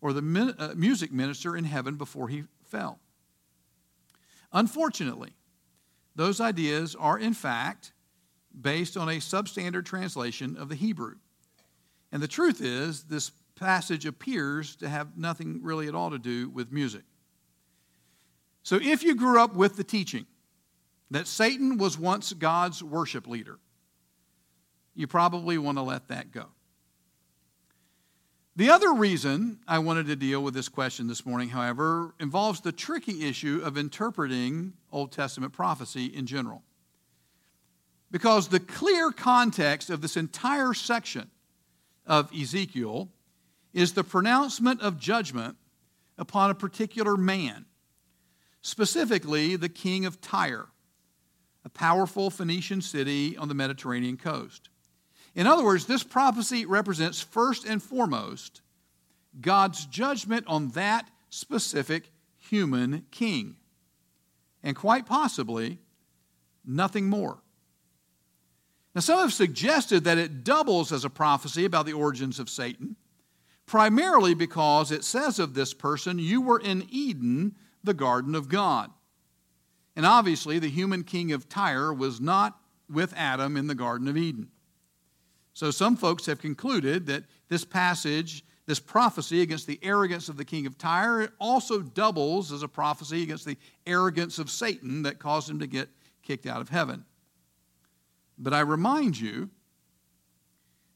or 0.00 0.12
the 0.12 0.22
min- 0.22 0.54
uh, 0.58 0.74
music 0.76 1.12
minister 1.12 1.56
in 1.56 1.64
heaven 1.64 1.96
before 1.96 2.28
he 2.28 2.44
fell. 2.64 3.00
Unfortunately, 4.52 5.32
those 6.14 6.40
ideas 6.40 6.94
are, 6.94 7.18
in 7.18 7.34
fact, 7.34 7.92
based 8.58 8.96
on 8.96 9.08
a 9.08 9.16
substandard 9.16 9.84
translation 9.84 10.56
of 10.56 10.68
the 10.68 10.74
Hebrew. 10.74 11.16
And 12.12 12.22
the 12.22 12.28
truth 12.28 12.60
is, 12.60 13.04
this 13.04 13.30
passage 13.56 14.06
appears 14.06 14.76
to 14.76 14.88
have 14.88 15.18
nothing 15.18 15.60
really 15.62 15.88
at 15.88 15.94
all 15.94 16.10
to 16.10 16.18
do 16.18 16.48
with 16.48 16.72
music. 16.72 17.02
So 18.68 18.76
if 18.76 19.02
you 19.02 19.14
grew 19.14 19.40
up 19.40 19.54
with 19.54 19.78
the 19.78 19.82
teaching 19.82 20.26
that 21.10 21.26
Satan 21.26 21.78
was 21.78 21.98
once 21.98 22.34
God's 22.34 22.82
worship 22.82 23.26
leader, 23.26 23.58
you 24.94 25.06
probably 25.06 25.56
want 25.56 25.78
to 25.78 25.82
let 25.82 26.08
that 26.08 26.32
go. 26.32 26.48
The 28.56 28.68
other 28.68 28.92
reason 28.92 29.60
I 29.66 29.78
wanted 29.78 30.04
to 30.08 30.16
deal 30.16 30.42
with 30.42 30.52
this 30.52 30.68
question 30.68 31.06
this 31.06 31.24
morning, 31.24 31.48
however, 31.48 32.12
involves 32.20 32.60
the 32.60 32.70
tricky 32.70 33.26
issue 33.26 33.62
of 33.64 33.78
interpreting 33.78 34.74
Old 34.92 35.12
Testament 35.12 35.54
prophecy 35.54 36.04
in 36.04 36.26
general. 36.26 36.62
Because 38.10 38.48
the 38.48 38.60
clear 38.60 39.12
context 39.12 39.88
of 39.88 40.02
this 40.02 40.14
entire 40.14 40.74
section 40.74 41.30
of 42.04 42.30
Ezekiel 42.38 43.08
is 43.72 43.94
the 43.94 44.04
pronouncement 44.04 44.82
of 44.82 44.98
judgment 44.98 45.56
upon 46.18 46.50
a 46.50 46.54
particular 46.54 47.16
man, 47.16 47.64
specifically 48.68 49.56
the 49.56 49.68
king 49.68 50.04
of 50.04 50.20
Tyre, 50.20 50.66
a 51.64 51.68
powerful 51.68 52.30
Phoenician 52.30 52.80
city 52.80 53.36
on 53.36 53.48
the 53.48 53.54
Mediterranean 53.54 54.16
coast. 54.16 54.68
In 55.34 55.46
other 55.46 55.64
words, 55.64 55.86
this 55.86 56.02
prophecy 56.02 56.66
represents 56.66 57.20
first 57.20 57.64
and 57.64 57.82
foremost 57.82 58.60
God's 59.40 59.86
judgment 59.86 60.46
on 60.46 60.68
that 60.70 61.08
specific 61.30 62.10
human 62.36 63.06
king, 63.10 63.56
and 64.62 64.76
quite 64.76 65.06
possibly 65.06 65.78
nothing 66.64 67.08
more. 67.08 67.38
Now, 68.94 69.00
some 69.00 69.20
have 69.20 69.32
suggested 69.32 70.04
that 70.04 70.18
it 70.18 70.44
doubles 70.44 70.92
as 70.92 71.04
a 71.04 71.10
prophecy 71.10 71.64
about 71.64 71.86
the 71.86 71.92
origins 71.92 72.38
of 72.38 72.50
Satan, 72.50 72.96
primarily 73.66 74.34
because 74.34 74.90
it 74.90 75.04
says 75.04 75.38
of 75.38 75.54
this 75.54 75.72
person, 75.72 76.18
You 76.18 76.40
were 76.40 76.58
in 76.58 76.86
Eden, 76.90 77.54
the 77.82 77.94
garden 77.94 78.34
of 78.34 78.48
God. 78.48 78.90
And 79.96 80.06
obviously, 80.06 80.58
the 80.58 80.68
human 80.68 81.02
king 81.02 81.32
of 81.32 81.48
Tyre 81.48 81.92
was 81.92 82.20
not 82.20 82.58
with 82.88 83.12
Adam 83.16 83.56
in 83.56 83.66
the 83.66 83.74
Garden 83.74 84.08
of 84.08 84.16
Eden. 84.16 84.48
So, 85.54 85.70
some 85.70 85.96
folks 85.96 86.26
have 86.26 86.40
concluded 86.40 87.06
that 87.06 87.24
this 87.48 87.64
passage, 87.64 88.44
this 88.66 88.78
prophecy 88.78 89.42
against 89.42 89.66
the 89.66 89.80
arrogance 89.82 90.28
of 90.28 90.36
the 90.36 90.44
king 90.44 90.66
of 90.66 90.78
Tyre, 90.78 91.32
also 91.40 91.80
doubles 91.80 92.52
as 92.52 92.62
a 92.62 92.68
prophecy 92.68 93.24
against 93.24 93.44
the 93.44 93.58
arrogance 93.86 94.38
of 94.38 94.50
Satan 94.50 95.02
that 95.02 95.18
caused 95.18 95.50
him 95.50 95.58
to 95.58 95.66
get 95.66 95.88
kicked 96.22 96.46
out 96.46 96.60
of 96.60 96.68
heaven. 96.68 97.04
But 98.38 98.54
I 98.54 98.60
remind 98.60 99.18
you 99.18 99.50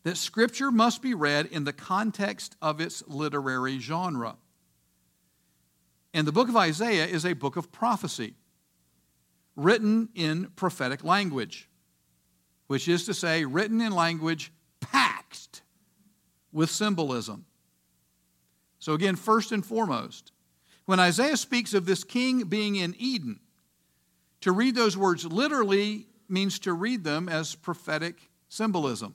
that 0.05 0.17
Scripture 0.17 0.71
must 0.71 1.03
be 1.03 1.15
read 1.15 1.47
in 1.47 1.65
the 1.65 1.73
context 1.73 2.57
of 2.63 2.81
its 2.81 3.03
literary 3.09 3.79
genre. 3.79 4.37
And 6.15 6.27
the 6.27 6.33
book 6.33 6.49
of 6.49 6.57
Isaiah 6.57 7.07
is 7.07 7.25
a 7.25 7.33
book 7.33 7.57
of 7.57 7.73
prophecy, 7.73 8.35
written 9.57 10.11
in 10.15 10.51
prophetic 10.57 11.05
language, 11.05 11.69
which 12.67 12.89
is 12.89 13.07
to 13.07 13.15
say, 13.15 13.45
written 13.45 13.81
in 13.81 13.93
language 13.93 14.53
packed 14.81 15.63
with 16.53 16.71
symbolism. 16.71 17.47
So, 18.79 18.93
again, 18.93 19.17
first 19.17 19.53
and 19.53 19.65
foremost, 19.65 20.33
when 20.85 21.01
Isaiah 21.01 21.37
speaks 21.37 21.73
of 21.73 21.87
this 21.87 22.05
king 22.05 22.45
being 22.45 22.77
in 22.77 22.95
Eden, 22.99 23.41
to 24.41 24.53
read 24.53 24.75
those 24.75 24.97
words 24.97 25.25
literally 25.25 26.07
means 26.29 26.59
to 26.61 26.73
read 26.73 27.05
them 27.05 27.29
as 27.29 27.55
prophetic 27.55 28.29
symbolism. 28.49 29.15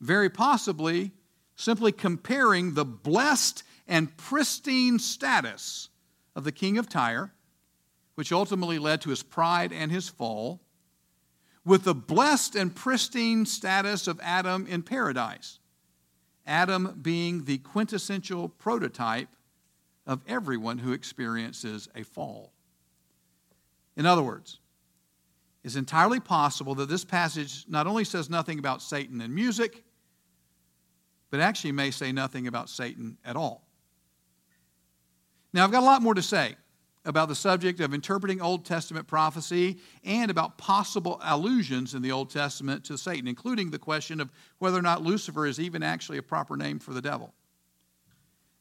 Very 0.00 0.28
possibly, 0.28 1.12
simply 1.54 1.92
comparing 1.92 2.74
the 2.74 2.84
blessed 2.84 3.62
and 3.90 4.16
pristine 4.16 5.00
status 5.00 5.88
of 6.36 6.44
the 6.44 6.52
king 6.52 6.78
of 6.78 6.88
Tyre, 6.88 7.34
which 8.14 8.30
ultimately 8.30 8.78
led 8.78 9.00
to 9.00 9.10
his 9.10 9.24
pride 9.24 9.72
and 9.72 9.90
his 9.90 10.08
fall, 10.08 10.60
with 11.64 11.82
the 11.82 11.94
blessed 11.94 12.54
and 12.54 12.74
pristine 12.74 13.44
status 13.44 14.06
of 14.06 14.20
Adam 14.22 14.66
in 14.68 14.82
paradise. 14.82 15.58
Adam 16.46 16.98
being 17.02 17.44
the 17.44 17.58
quintessential 17.58 18.48
prototype 18.48 19.28
of 20.06 20.22
everyone 20.26 20.78
who 20.78 20.92
experiences 20.92 21.88
a 21.94 22.04
fall. 22.04 22.52
In 23.96 24.06
other 24.06 24.22
words, 24.22 24.60
it's 25.64 25.76
entirely 25.76 26.20
possible 26.20 26.76
that 26.76 26.88
this 26.88 27.04
passage 27.04 27.64
not 27.68 27.86
only 27.86 28.04
says 28.04 28.30
nothing 28.30 28.58
about 28.58 28.82
Satan 28.82 29.20
and 29.20 29.34
music, 29.34 29.82
but 31.30 31.40
actually 31.40 31.72
may 31.72 31.90
say 31.90 32.12
nothing 32.12 32.46
about 32.46 32.70
Satan 32.70 33.18
at 33.24 33.36
all. 33.36 33.66
Now, 35.52 35.64
I've 35.64 35.72
got 35.72 35.82
a 35.82 35.86
lot 35.86 36.02
more 36.02 36.14
to 36.14 36.22
say 36.22 36.56
about 37.04 37.28
the 37.28 37.34
subject 37.34 37.80
of 37.80 37.94
interpreting 37.94 38.40
Old 38.40 38.64
Testament 38.64 39.06
prophecy 39.06 39.78
and 40.04 40.30
about 40.30 40.58
possible 40.58 41.18
allusions 41.22 41.94
in 41.94 42.02
the 42.02 42.12
Old 42.12 42.30
Testament 42.30 42.84
to 42.84 42.98
Satan, 42.98 43.26
including 43.26 43.70
the 43.70 43.78
question 43.78 44.20
of 44.20 44.30
whether 44.58 44.78
or 44.78 44.82
not 44.82 45.02
Lucifer 45.02 45.46
is 45.46 45.58
even 45.58 45.82
actually 45.82 46.18
a 46.18 46.22
proper 46.22 46.56
name 46.56 46.78
for 46.78 46.92
the 46.92 47.00
devil. 47.00 47.32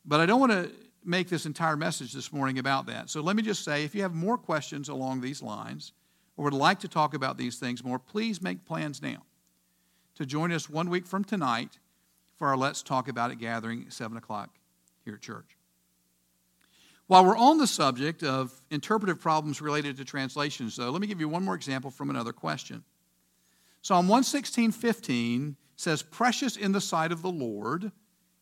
But 0.05 0.21
I 0.21 0.25
don't 0.25 0.39
want 0.39 0.53
to 0.53 0.71
make 1.03 1.27
this 1.27 1.45
entire 1.45 1.75
message 1.75 2.13
this 2.13 2.31
morning 2.31 2.59
about 2.59 2.85
that. 2.87 3.09
So 3.09 3.21
let 3.21 3.35
me 3.35 3.43
just 3.43 3.63
say 3.63 3.83
if 3.83 3.93
you 3.93 4.01
have 4.01 4.13
more 4.13 4.37
questions 4.37 4.89
along 4.89 5.21
these 5.21 5.43
lines, 5.43 5.93
or 6.37 6.45
would 6.45 6.53
like 6.53 6.79
to 6.79 6.87
talk 6.87 7.13
about 7.13 7.37
these 7.37 7.57
things 7.57 7.83
more, 7.83 7.99
please 7.99 8.41
make 8.41 8.65
plans 8.65 9.01
now 9.01 9.23
to 10.15 10.25
join 10.25 10.53
us 10.53 10.69
one 10.69 10.89
week 10.89 11.05
from 11.05 11.25
tonight 11.25 11.79
for 12.37 12.47
our 12.47 12.55
Let's 12.55 12.81
Talk 12.81 13.09
About 13.09 13.31
It 13.31 13.39
gathering 13.39 13.83
at 13.87 13.93
7 13.93 14.15
o'clock 14.15 14.57
here 15.03 15.15
at 15.15 15.21
church. 15.21 15.58
While 17.09 17.25
we're 17.25 17.37
on 17.37 17.57
the 17.57 17.65
subject 17.65 18.21
of 18.21 18.53
interpretive 18.69 19.19
problems 19.19 19.63
related 19.63 19.97
to 19.97 20.05
translations, 20.05 20.75
though, 20.75 20.91
let 20.91 21.01
me 21.01 21.07
give 21.07 21.19
you 21.19 21.27
one 21.27 21.43
more 21.43 21.55
example 21.55 21.89
from 21.89 22.11
another 22.11 22.31
question. 22.31 22.83
Psalm 23.81 24.07
116, 24.07 24.71
15 24.71 25.55
says, 25.75 26.03
Precious 26.03 26.55
in 26.55 26.71
the 26.71 26.79
sight 26.79 27.11
of 27.11 27.23
the 27.23 27.31
Lord 27.31 27.91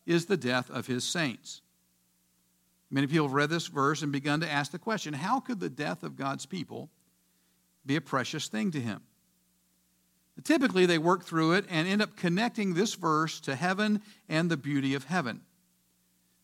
is 0.04 0.26
the 0.26 0.36
death 0.36 0.68
of 0.68 0.86
his 0.86 1.02
saints. 1.02 1.62
Many 2.90 3.06
people 3.06 3.28
have 3.28 3.32
read 3.32 3.48
this 3.48 3.68
verse 3.68 4.02
and 4.02 4.12
begun 4.12 4.40
to 4.40 4.50
ask 4.50 4.70
the 4.70 4.78
question 4.78 5.14
how 5.14 5.40
could 5.40 5.60
the 5.60 5.70
death 5.70 6.02
of 6.02 6.14
God's 6.14 6.44
people 6.44 6.90
be 7.86 7.96
a 7.96 8.02
precious 8.02 8.48
thing 8.48 8.70
to 8.72 8.80
him. 8.80 9.00
Typically, 10.44 10.84
they 10.84 10.98
work 10.98 11.24
through 11.24 11.52
it 11.52 11.64
and 11.70 11.88
end 11.88 12.02
up 12.02 12.16
connecting 12.16 12.74
this 12.74 12.92
verse 12.92 13.40
to 13.40 13.54
heaven 13.54 14.02
and 14.28 14.50
the 14.50 14.58
beauty 14.58 14.92
of 14.92 15.04
heaven. 15.04 15.40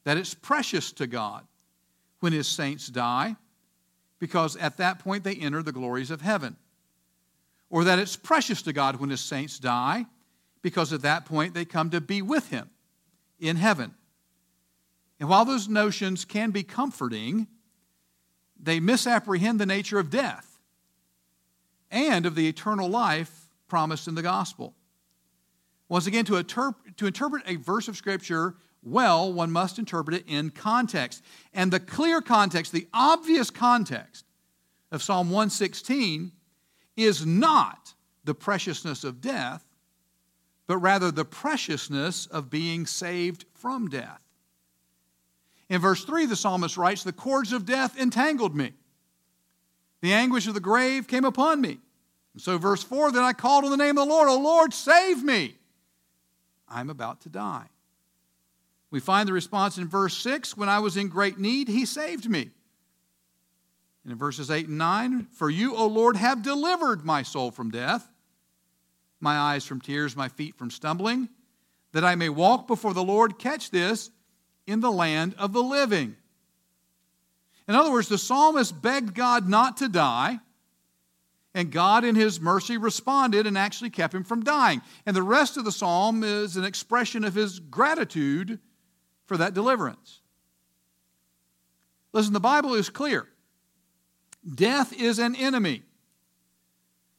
That 0.04 0.16
it's 0.16 0.32
precious 0.32 0.90
to 0.92 1.06
God 1.06 1.46
when 2.24 2.32
his 2.32 2.48
saints 2.48 2.86
die, 2.86 3.36
because 4.18 4.56
at 4.56 4.78
that 4.78 4.98
point 4.98 5.24
they 5.24 5.34
enter 5.34 5.62
the 5.62 5.72
glories 5.72 6.10
of 6.10 6.22
heaven. 6.22 6.56
Or 7.68 7.84
that 7.84 7.98
it's 7.98 8.16
precious 8.16 8.62
to 8.62 8.72
God 8.72 8.96
when 8.96 9.10
his 9.10 9.20
saints 9.20 9.58
die, 9.58 10.06
because 10.62 10.94
at 10.94 11.02
that 11.02 11.26
point 11.26 11.52
they 11.52 11.66
come 11.66 11.90
to 11.90 12.00
be 12.00 12.22
with 12.22 12.48
him 12.48 12.70
in 13.38 13.56
heaven. 13.56 13.92
And 15.20 15.28
while 15.28 15.44
those 15.44 15.68
notions 15.68 16.24
can 16.24 16.50
be 16.50 16.62
comforting, 16.62 17.46
they 18.58 18.80
misapprehend 18.80 19.60
the 19.60 19.66
nature 19.66 19.98
of 19.98 20.08
death 20.08 20.58
and 21.90 22.24
of 22.24 22.36
the 22.36 22.48
eternal 22.48 22.88
life 22.88 23.50
promised 23.68 24.08
in 24.08 24.14
the 24.14 24.22
gospel. 24.22 24.72
Once 25.90 26.06
again, 26.06 26.24
to, 26.24 26.42
interp- 26.42 26.96
to 26.96 27.06
interpret 27.06 27.42
a 27.46 27.56
verse 27.56 27.86
of 27.86 27.98
Scripture 27.98 28.54
well, 28.84 29.32
one 29.32 29.50
must 29.50 29.78
interpret 29.78 30.16
it 30.16 30.24
in 30.28 30.50
context. 30.50 31.22
And 31.52 31.72
the 31.72 31.80
clear 31.80 32.20
context, 32.20 32.72
the 32.72 32.86
obvious 32.92 33.50
context 33.50 34.24
of 34.92 35.02
Psalm 35.02 35.30
116 35.30 36.32
is 36.96 37.26
not 37.26 37.94
the 38.24 38.34
preciousness 38.34 39.04
of 39.04 39.20
death, 39.20 39.64
but 40.66 40.78
rather 40.78 41.10
the 41.10 41.24
preciousness 41.24 42.26
of 42.26 42.50
being 42.50 42.86
saved 42.86 43.44
from 43.54 43.88
death. 43.88 44.20
In 45.68 45.80
verse 45.80 46.04
3, 46.04 46.26
the 46.26 46.36
psalmist 46.36 46.76
writes, 46.76 47.02
The 47.02 47.12
cords 47.12 47.52
of 47.52 47.64
death 47.64 47.98
entangled 47.98 48.54
me. 48.54 48.72
The 50.02 50.12
anguish 50.12 50.46
of 50.46 50.54
the 50.54 50.60
grave 50.60 51.08
came 51.08 51.24
upon 51.24 51.60
me. 51.60 51.78
And 52.34 52.42
so, 52.42 52.58
verse 52.58 52.82
4 52.82 53.12
Then 53.12 53.22
I 53.22 53.32
called 53.32 53.64
on 53.64 53.70
the 53.70 53.76
name 53.76 53.96
of 53.96 54.06
the 54.06 54.12
Lord, 54.12 54.28
O 54.28 54.38
Lord, 54.38 54.74
save 54.74 55.22
me. 55.22 55.56
I'm 56.68 56.90
about 56.90 57.22
to 57.22 57.28
die. 57.28 57.68
We 58.94 59.00
find 59.00 59.28
the 59.28 59.32
response 59.32 59.76
in 59.76 59.88
verse 59.88 60.16
6 60.18 60.56
When 60.56 60.68
I 60.68 60.78
was 60.78 60.96
in 60.96 61.08
great 61.08 61.36
need, 61.36 61.66
he 61.66 61.84
saved 61.84 62.30
me. 62.30 62.52
And 64.04 64.12
in 64.12 64.16
verses 64.16 64.52
8 64.52 64.68
and 64.68 64.78
9, 64.78 65.26
For 65.32 65.50
you, 65.50 65.74
O 65.74 65.88
Lord, 65.88 66.14
have 66.14 66.44
delivered 66.44 67.04
my 67.04 67.24
soul 67.24 67.50
from 67.50 67.72
death, 67.72 68.08
my 69.18 69.36
eyes 69.36 69.66
from 69.66 69.80
tears, 69.80 70.14
my 70.14 70.28
feet 70.28 70.54
from 70.54 70.70
stumbling, 70.70 71.28
that 71.90 72.04
I 72.04 72.14
may 72.14 72.28
walk 72.28 72.68
before 72.68 72.94
the 72.94 73.02
Lord, 73.02 73.36
catch 73.36 73.72
this, 73.72 74.12
in 74.64 74.78
the 74.78 74.92
land 74.92 75.34
of 75.38 75.52
the 75.52 75.64
living. 75.64 76.14
In 77.66 77.74
other 77.74 77.90
words, 77.90 78.06
the 78.06 78.16
psalmist 78.16 78.80
begged 78.80 79.12
God 79.12 79.48
not 79.48 79.78
to 79.78 79.88
die 79.88 80.38
And 81.52 81.72
God, 81.72 82.04
in 82.04 82.14
His 82.14 82.40
mercy, 82.40 82.76
responded 82.76 83.44
and 83.44 83.58
actually 83.58 83.90
kept 83.90 84.14
him 84.14 84.22
from 84.22 84.44
dying. 84.44 84.82
And 85.04 85.16
the 85.16 85.22
rest 85.22 85.56
of 85.56 85.64
the 85.64 85.72
psalm 85.72 86.22
is 86.22 86.56
an 86.56 86.64
expression 86.64 87.24
of 87.24 87.34
His 87.34 87.58
gratitude 87.58 88.60
for 89.26 89.36
that 89.36 89.54
deliverance. 89.54 90.20
Listen, 92.12 92.32
the 92.32 92.40
Bible 92.40 92.74
is 92.74 92.88
clear 92.90 93.28
death 94.54 94.92
is 94.92 95.18
an 95.18 95.34
enemy. 95.34 95.82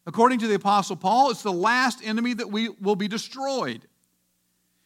According 0.07 0.39
to 0.39 0.47
the 0.47 0.55
Apostle 0.55 0.95
Paul, 0.95 1.31
it's 1.31 1.41
the 1.41 1.51
last 1.51 2.00
enemy 2.03 2.33
that 2.35 2.51
we 2.51 2.69
will 2.69 2.95
be 2.95 3.07
destroyed. 3.07 3.81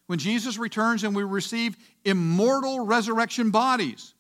When 0.08 0.18
Jesus 0.18 0.58
returns 0.58 1.04
and 1.04 1.16
we 1.16 1.24
receive 1.24 1.78
immortal 2.06 2.86
resurrection 2.86 3.52
bodies. 3.52 4.14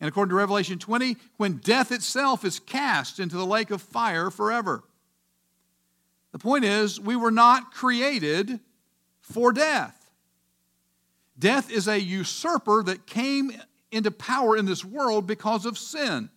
And 0.00 0.08
according 0.08 0.30
to 0.30 0.36
Revelation 0.36 0.78
20, 0.78 1.16
when 1.36 1.58
death 1.58 1.92
itself 1.92 2.44
is 2.44 2.60
cast 2.60 3.18
into 3.18 3.36
the 3.36 3.46
lake 3.46 3.70
of 3.70 3.80
fire 3.80 4.30
forever. 4.30 4.84
The 6.32 6.38
point 6.38 6.64
is, 6.64 7.00
we 7.00 7.16
were 7.16 7.30
not 7.30 7.72
created 7.72 8.60
for 9.20 9.52
death. 9.52 9.97
Death 11.38 11.70
is 11.70 11.86
a 11.86 12.00
usurper 12.00 12.82
that 12.82 13.06
came 13.06 13.52
into 13.90 14.10
power 14.10 14.56
in 14.56 14.66
this 14.66 14.84
world 14.84 15.26
because 15.26 15.64
of 15.64 15.78
sin. 15.78 16.30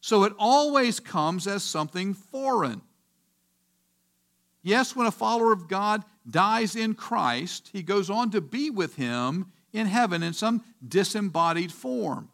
So 0.00 0.24
it 0.24 0.32
always 0.38 1.00
comes 1.00 1.46
as 1.46 1.62
something 1.62 2.14
foreign. 2.14 2.82
Yes, 4.62 4.94
when 4.94 5.06
a 5.06 5.12
follower 5.12 5.52
of 5.52 5.68
God 5.68 6.04
dies 6.28 6.76
in 6.76 6.94
Christ, 6.94 7.70
he 7.72 7.82
goes 7.82 8.10
on 8.10 8.30
to 8.32 8.40
be 8.40 8.70
with 8.70 8.96
him 8.96 9.52
in 9.72 9.86
heaven 9.86 10.22
in 10.22 10.32
some 10.32 10.62
disembodied 10.86 11.72
form. 11.72 12.28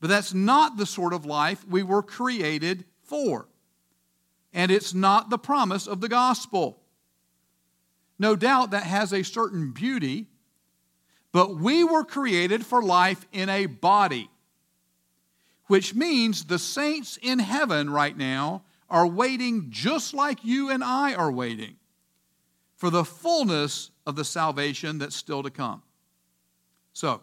But 0.00 0.08
that's 0.08 0.34
not 0.34 0.76
the 0.76 0.86
sort 0.86 1.12
of 1.12 1.26
life 1.26 1.66
we 1.66 1.82
were 1.82 2.02
created 2.02 2.84
for. 3.02 3.48
And 4.52 4.70
it's 4.70 4.94
not 4.94 5.30
the 5.30 5.38
promise 5.38 5.86
of 5.86 6.00
the 6.00 6.08
gospel. 6.08 6.80
No 8.18 8.36
doubt 8.36 8.70
that 8.70 8.84
has 8.84 9.12
a 9.12 9.22
certain 9.22 9.72
beauty, 9.72 10.26
but 11.32 11.56
we 11.56 11.84
were 11.84 12.04
created 12.04 12.64
for 12.64 12.82
life 12.82 13.26
in 13.32 13.48
a 13.48 13.66
body, 13.66 14.30
which 15.66 15.94
means 15.94 16.44
the 16.44 16.58
saints 16.58 17.18
in 17.20 17.38
heaven 17.38 17.90
right 17.90 18.16
now 18.16 18.62
are 18.88 19.06
waiting 19.06 19.66
just 19.68 20.14
like 20.14 20.44
you 20.44 20.70
and 20.70 20.82
I 20.82 21.14
are 21.14 21.30
waiting 21.30 21.76
for 22.76 22.90
the 22.90 23.04
fullness 23.04 23.90
of 24.06 24.16
the 24.16 24.24
salvation 24.24 24.98
that's 24.98 25.16
still 25.16 25.42
to 25.42 25.50
come. 25.50 25.82
So, 26.92 27.22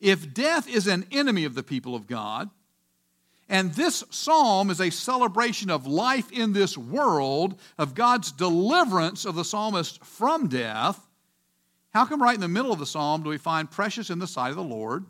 if 0.00 0.32
death 0.32 0.68
is 0.68 0.86
an 0.86 1.06
enemy 1.10 1.44
of 1.44 1.54
the 1.54 1.62
people 1.62 1.94
of 1.94 2.06
God, 2.06 2.50
and 3.50 3.72
this 3.72 4.04
psalm 4.10 4.70
is 4.70 4.80
a 4.80 4.90
celebration 4.90 5.70
of 5.70 5.84
life 5.84 6.30
in 6.30 6.52
this 6.52 6.78
world, 6.78 7.58
of 7.78 7.96
God's 7.96 8.30
deliverance 8.30 9.24
of 9.24 9.34
the 9.34 9.44
psalmist 9.44 10.04
from 10.04 10.46
death. 10.46 11.04
How 11.92 12.04
come 12.04 12.22
right 12.22 12.36
in 12.36 12.40
the 12.40 12.46
middle 12.46 12.72
of 12.72 12.78
the 12.78 12.86
psalm 12.86 13.24
do 13.24 13.28
we 13.28 13.38
find 13.38 13.68
precious 13.68 14.08
in 14.08 14.20
the 14.20 14.28
sight 14.28 14.50
of 14.50 14.56
the 14.56 14.62
Lord 14.62 15.04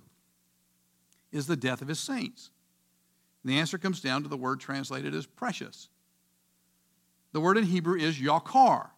is 1.31 1.47
the 1.47 1.57
death 1.57 1.83
of 1.83 1.89
his 1.89 2.01
saints? 2.01 2.49
And 3.45 3.53
the 3.53 3.59
answer 3.59 3.77
comes 3.77 4.01
down 4.01 4.23
to 4.23 4.29
the 4.31 4.39
word 4.39 4.59
translated 4.59 5.15
as 5.15 5.27
precious. 5.27 5.91
The 7.33 7.41
word 7.41 7.59
in 7.59 7.65
Hebrew 7.65 7.99
is 7.99 8.19
yakar. 8.19 8.89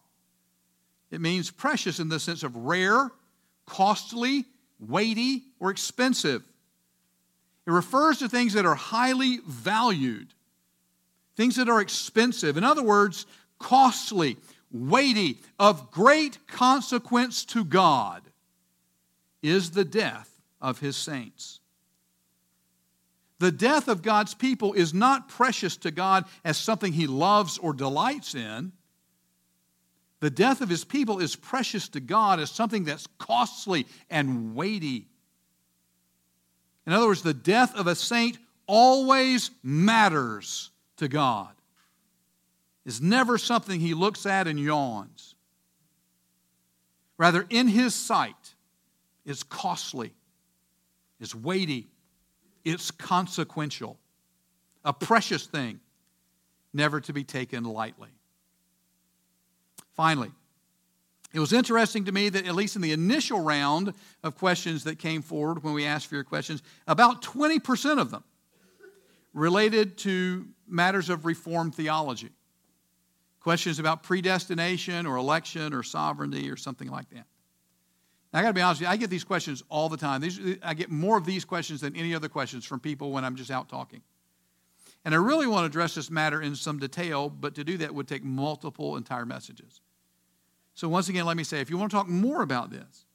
It 1.11 1.19
means 1.19 1.51
precious 1.51 1.99
in 1.99 2.07
the 2.07 2.19
sense 2.19 2.43
of 2.43 2.55
rare, 2.55 3.11
costly, 3.65 4.45
weighty, 4.79 5.43
or 5.59 5.69
expensive. 5.69 6.47
It 7.65 7.71
refers 7.71 8.19
to 8.19 8.29
things 8.29 8.53
that 8.53 8.65
are 8.65 8.75
highly 8.75 9.39
valued, 9.47 10.33
things 11.35 11.55
that 11.55 11.69
are 11.69 11.79
expensive. 11.81 12.57
In 12.57 12.63
other 12.63 12.83
words, 12.83 13.25
costly, 13.57 14.37
weighty, 14.71 15.39
of 15.59 15.91
great 15.91 16.45
consequence 16.47 17.45
to 17.45 17.63
God 17.63 18.21
is 19.41 19.71
the 19.71 19.85
death 19.85 20.29
of 20.61 20.79
his 20.79 20.97
saints. 20.97 21.59
The 23.39 23.51
death 23.51 23.87
of 23.87 24.01
God's 24.01 24.33
people 24.33 24.73
is 24.73 24.93
not 24.93 25.27
precious 25.27 25.75
to 25.77 25.91
God 25.91 26.25
as 26.45 26.57
something 26.57 26.93
he 26.93 27.07
loves 27.07 27.57
or 27.57 27.73
delights 27.73 28.35
in. 28.35 28.71
The 30.21 30.29
death 30.29 30.61
of 30.61 30.69
his 30.69 30.85
people 30.85 31.19
is 31.19 31.35
precious 31.35 31.89
to 31.89 31.99
God 31.99 32.39
as 32.39 32.49
something 32.49 32.85
that's 32.85 33.07
costly 33.17 33.85
and 34.09 34.55
weighty 34.55 35.07
in 36.85 36.93
other 36.93 37.07
words, 37.07 37.21
the 37.21 37.33
death 37.33 37.75
of 37.75 37.87
a 37.87 37.95
saint 37.95 38.37
always 38.67 39.51
matters 39.61 40.71
to 40.97 41.07
God. 41.07 41.53
Is 42.85 43.01
never 43.01 43.37
something 43.37 43.79
he 43.79 43.93
looks 43.93 44.25
at 44.25 44.47
and 44.47 44.59
yawns. 44.59 45.35
Rather, 47.17 47.45
in 47.49 47.67
his 47.67 47.95
sight, 47.95 48.55
it's 49.25 49.43
costly, 49.43 50.13
it's 51.21 51.33
weighty, 51.33 51.87
it's 52.65 52.91
consequential, 52.91 53.97
a 54.83 54.91
precious 54.91 55.45
thing, 55.45 55.79
never 56.73 56.99
to 56.99 57.13
be 57.13 57.23
taken 57.23 57.63
lightly. 57.63 58.09
Finally, 59.95 60.31
it 61.33 61.39
was 61.39 61.51
interesting 61.51 62.05
to 62.05 62.11
me 62.11 62.29
that, 62.29 62.45
at 62.45 62.53
least 62.53 62.75
in 62.75 62.81
the 62.83 62.91
initial 62.91 63.39
round 63.39 63.93
of 64.23 64.37
questions 64.37 64.83
that 64.83 64.99
came 64.99 65.23
forward 65.23 65.63
when 65.63 65.73
we 65.73 65.83
asked 65.83 66.05
for 66.07 66.15
your 66.15 66.23
questions, 66.23 66.61
about 66.87 67.23
20% 67.23 67.99
of 67.99 68.11
them 68.11 68.23
related 69.33 69.97
to 69.97 70.47
matters 70.67 71.09
of 71.09 71.25
Reformed 71.25 71.73
theology. 71.73 72.29
Questions 73.39 73.79
about 73.79 74.03
predestination 74.03 75.07
or 75.07 75.17
election 75.17 75.73
or 75.73 75.81
sovereignty 75.81 76.51
or 76.51 76.55
something 76.55 76.87
like 76.87 77.09
that. 77.09 77.25
Now, 78.31 78.39
I 78.39 78.41
got 78.43 78.49
to 78.49 78.53
be 78.53 78.61
honest 78.61 78.81
with 78.81 78.87
you, 78.87 78.93
I 78.93 78.97
get 78.97 79.09
these 79.09 79.23
questions 79.23 79.63
all 79.69 79.89
the 79.89 79.97
time. 79.97 80.21
These, 80.21 80.39
I 80.61 80.75
get 80.75 80.91
more 80.91 81.17
of 81.17 81.25
these 81.25 81.45
questions 81.45 81.81
than 81.81 81.95
any 81.95 82.13
other 82.13 82.29
questions 82.29 82.63
from 82.63 82.79
people 82.79 83.11
when 83.11 83.25
I'm 83.25 83.35
just 83.35 83.51
out 83.51 83.69
talking. 83.69 84.01
And 85.03 85.13
I 85.13 85.17
really 85.17 85.47
want 85.47 85.63
to 85.63 85.65
address 85.65 85.95
this 85.95 86.09
matter 86.09 86.41
in 86.41 86.55
some 86.55 86.77
detail, 86.79 87.29
but 87.29 87.55
to 87.55 87.63
do 87.63 87.77
that 87.77 87.93
would 87.93 88.07
take 88.07 88.23
multiple 88.23 88.97
entire 88.97 89.25
messages. 89.25 89.81
So, 90.75 90.89
once 90.89 91.09
again, 91.09 91.25
let 91.25 91.37
me 91.37 91.43
say 91.43 91.59
if 91.59 91.69
you 91.69 91.77
want 91.77 91.91
to 91.91 91.97
talk 91.97 92.07
more 92.07 92.41
about 92.41 92.71
this, 92.71 93.05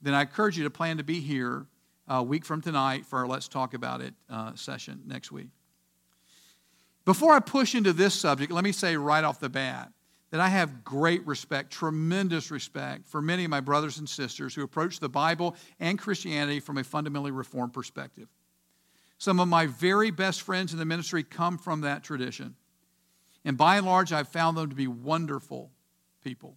then 0.00 0.14
I 0.14 0.22
encourage 0.22 0.56
you 0.56 0.64
to 0.64 0.70
plan 0.70 0.96
to 0.96 1.04
be 1.04 1.20
here 1.20 1.66
a 2.08 2.22
week 2.22 2.44
from 2.44 2.60
tonight 2.60 3.06
for 3.06 3.18
our 3.20 3.26
Let's 3.26 3.48
Talk 3.48 3.74
About 3.74 4.00
It 4.00 4.14
uh, 4.28 4.54
session 4.54 5.02
next 5.06 5.30
week. 5.30 5.48
Before 7.04 7.32
I 7.32 7.40
push 7.40 7.74
into 7.74 7.92
this 7.92 8.14
subject, 8.14 8.52
let 8.52 8.64
me 8.64 8.72
say 8.72 8.96
right 8.96 9.24
off 9.24 9.40
the 9.40 9.48
bat 9.48 9.92
that 10.30 10.40
I 10.40 10.48
have 10.48 10.84
great 10.84 11.26
respect, 11.26 11.72
tremendous 11.72 12.50
respect 12.50 13.08
for 13.08 13.20
many 13.20 13.44
of 13.44 13.50
my 13.50 13.60
brothers 13.60 13.98
and 13.98 14.08
sisters 14.08 14.54
who 14.54 14.62
approach 14.62 15.00
the 15.00 15.08
Bible 15.08 15.56
and 15.80 15.98
Christianity 15.98 16.60
from 16.60 16.78
a 16.78 16.84
fundamentally 16.84 17.32
reformed 17.32 17.72
perspective. 17.72 18.28
Some 19.18 19.40
of 19.40 19.48
my 19.48 19.66
very 19.66 20.10
best 20.10 20.42
friends 20.42 20.72
in 20.72 20.78
the 20.78 20.84
ministry 20.84 21.22
come 21.22 21.58
from 21.58 21.82
that 21.82 22.02
tradition. 22.02 22.54
And 23.44 23.56
by 23.56 23.76
and 23.76 23.86
large, 23.86 24.12
I've 24.12 24.28
found 24.28 24.56
them 24.56 24.70
to 24.70 24.76
be 24.76 24.86
wonderful 24.86 25.70
people. 26.20 26.56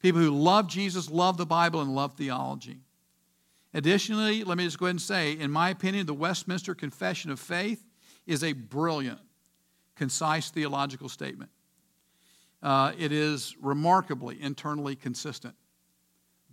People 0.00 0.20
who 0.20 0.30
love 0.30 0.68
Jesus, 0.68 1.10
love 1.10 1.36
the 1.36 1.46
Bible, 1.46 1.80
and 1.80 1.94
love 1.94 2.14
theology. 2.14 2.78
Additionally, 3.74 4.44
let 4.44 4.56
me 4.56 4.64
just 4.64 4.78
go 4.78 4.86
ahead 4.86 4.94
and 4.94 5.02
say, 5.02 5.32
in 5.32 5.50
my 5.50 5.70
opinion, 5.70 6.06
the 6.06 6.14
Westminster 6.14 6.74
Confession 6.74 7.30
of 7.30 7.40
Faith 7.40 7.84
is 8.26 8.42
a 8.42 8.52
brilliant, 8.52 9.18
concise 9.94 10.50
theological 10.50 11.08
statement. 11.08 11.50
Uh, 12.62 12.92
it 12.98 13.12
is 13.12 13.54
remarkably 13.60 14.40
internally 14.40 14.96
consistent. 14.96 15.54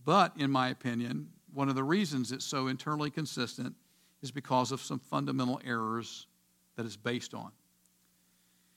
But, 0.06 0.34
in 0.38 0.52
my 0.52 0.70
opinion, 0.70 1.30
one 1.54 1.70
of 1.70 1.76
the 1.76 1.84
reasons 1.84 2.32
it's 2.32 2.46
so 2.46 2.68
internally 2.68 3.10
consistent 3.10 3.76
is 4.22 4.32
because 4.32 4.72
of 4.72 4.82
some 4.82 5.00
fundamental 5.00 5.62
errors 5.66 6.28
that 6.76 6.86
it's 6.86 6.98
based 6.98 7.34
on. 7.34 7.52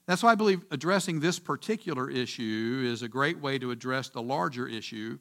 That's 0.06 0.22
why 0.22 0.32
I 0.32 0.36
believe 0.36 0.64
addressing 0.70 1.20
this 1.20 1.38
particular 1.38 2.08
issue 2.08 2.82
is 2.86 3.02
a 3.02 3.08
great 3.08 3.40
way 3.40 3.58
to 3.58 3.72
address 3.72 4.08
the 4.08 4.22
larger 4.22 4.68
issue 4.68 5.18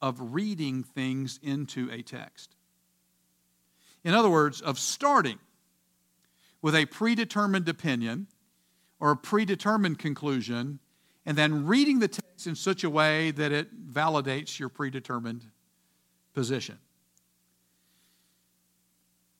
of 0.00 0.34
reading 0.34 0.82
things 0.82 1.38
into 1.42 1.90
a 1.90 2.02
text. 2.02 2.56
In 4.04 4.14
other 4.14 4.30
words, 4.30 4.60
of 4.60 4.78
starting 4.78 5.38
with 6.62 6.74
a 6.74 6.86
predetermined 6.86 7.68
opinion 7.68 8.26
or 9.00 9.10
a 9.10 9.16
predetermined 9.16 9.98
conclusion 9.98 10.78
and 11.26 11.36
then 11.36 11.66
reading 11.66 11.98
the 11.98 12.08
text 12.08 12.46
in 12.46 12.54
such 12.54 12.84
a 12.84 12.90
way 12.90 13.32
that 13.32 13.52
it 13.52 13.92
validates 13.92 14.58
your 14.58 14.68
predetermined 14.68 15.44
position. 16.32 16.78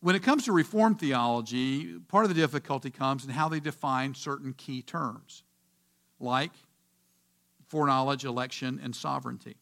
When 0.00 0.14
it 0.14 0.22
comes 0.22 0.44
to 0.44 0.52
Reformed 0.52 1.00
theology, 1.00 1.98
part 2.08 2.24
of 2.24 2.28
the 2.28 2.40
difficulty 2.40 2.90
comes 2.90 3.24
in 3.24 3.30
how 3.30 3.48
they 3.48 3.60
define 3.60 4.14
certain 4.14 4.52
key 4.52 4.82
terms, 4.82 5.42
like 6.20 6.52
foreknowledge, 7.66 8.24
election, 8.24 8.80
and 8.82 8.94
sovereignty. 8.94 9.56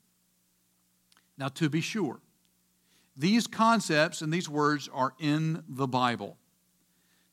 Now, 1.39 1.49
to 1.49 1.69
be 1.69 1.81
sure, 1.81 2.21
these 3.17 3.47
concepts 3.47 4.23
and 4.23 4.33
these 4.33 4.49
words 4.49 4.89
are 4.93 5.15
in 5.19 5.63
the 5.69 5.87
Bible. 5.87 6.37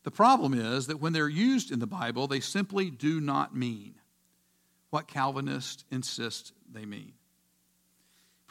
The 0.04 0.12
problem 0.12 0.54
is 0.54 0.88
that 0.88 1.00
when 1.00 1.14
they're 1.14 1.30
used 1.30 1.72
in 1.72 1.80
the 1.80 1.88
Bible, 1.88 2.28
they 2.28 2.40
simply 2.40 2.90
do 2.90 3.20
not 3.20 3.56
mean 3.56 3.96
what 4.90 5.08
Calvinists 5.08 5.86
insist 5.92 6.54
they 6.72 6.86
mean. 6.86 7.14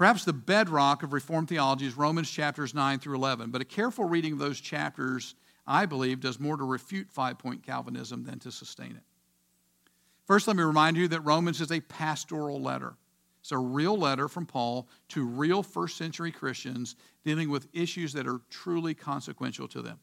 Perhaps 0.00 0.24
the 0.24 0.32
bedrock 0.32 1.02
of 1.02 1.12
Reformed 1.12 1.50
theology 1.50 1.84
is 1.84 1.94
Romans 1.94 2.30
chapters 2.30 2.72
9 2.72 3.00
through 3.00 3.16
11, 3.16 3.50
but 3.50 3.60
a 3.60 3.66
careful 3.66 4.06
reading 4.06 4.32
of 4.32 4.38
those 4.38 4.58
chapters, 4.58 5.34
I 5.66 5.84
believe, 5.84 6.20
does 6.20 6.40
more 6.40 6.56
to 6.56 6.64
refute 6.64 7.10
five 7.10 7.38
point 7.38 7.62
Calvinism 7.62 8.24
than 8.24 8.38
to 8.38 8.50
sustain 8.50 8.92
it. 8.92 9.02
First, 10.24 10.48
let 10.48 10.56
me 10.56 10.62
remind 10.62 10.96
you 10.96 11.06
that 11.08 11.20
Romans 11.20 11.60
is 11.60 11.70
a 11.70 11.80
pastoral 11.80 12.62
letter. 12.62 12.94
It's 13.42 13.52
a 13.52 13.58
real 13.58 13.94
letter 13.94 14.26
from 14.26 14.46
Paul 14.46 14.88
to 15.10 15.26
real 15.26 15.62
first 15.62 15.98
century 15.98 16.32
Christians 16.32 16.96
dealing 17.22 17.50
with 17.50 17.68
issues 17.74 18.14
that 18.14 18.26
are 18.26 18.40
truly 18.48 18.94
consequential 18.94 19.68
to 19.68 19.82
them. 19.82 19.98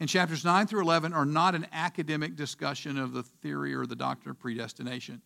And 0.00 0.06
chapters 0.06 0.44
9 0.44 0.66
through 0.66 0.82
11 0.82 1.14
are 1.14 1.24
not 1.24 1.54
an 1.54 1.66
academic 1.72 2.36
discussion 2.36 2.98
of 2.98 3.14
the 3.14 3.22
theory 3.22 3.74
or 3.74 3.86
the 3.86 3.96
doctrine 3.96 4.32
of 4.32 4.38
predestination. 4.38 5.22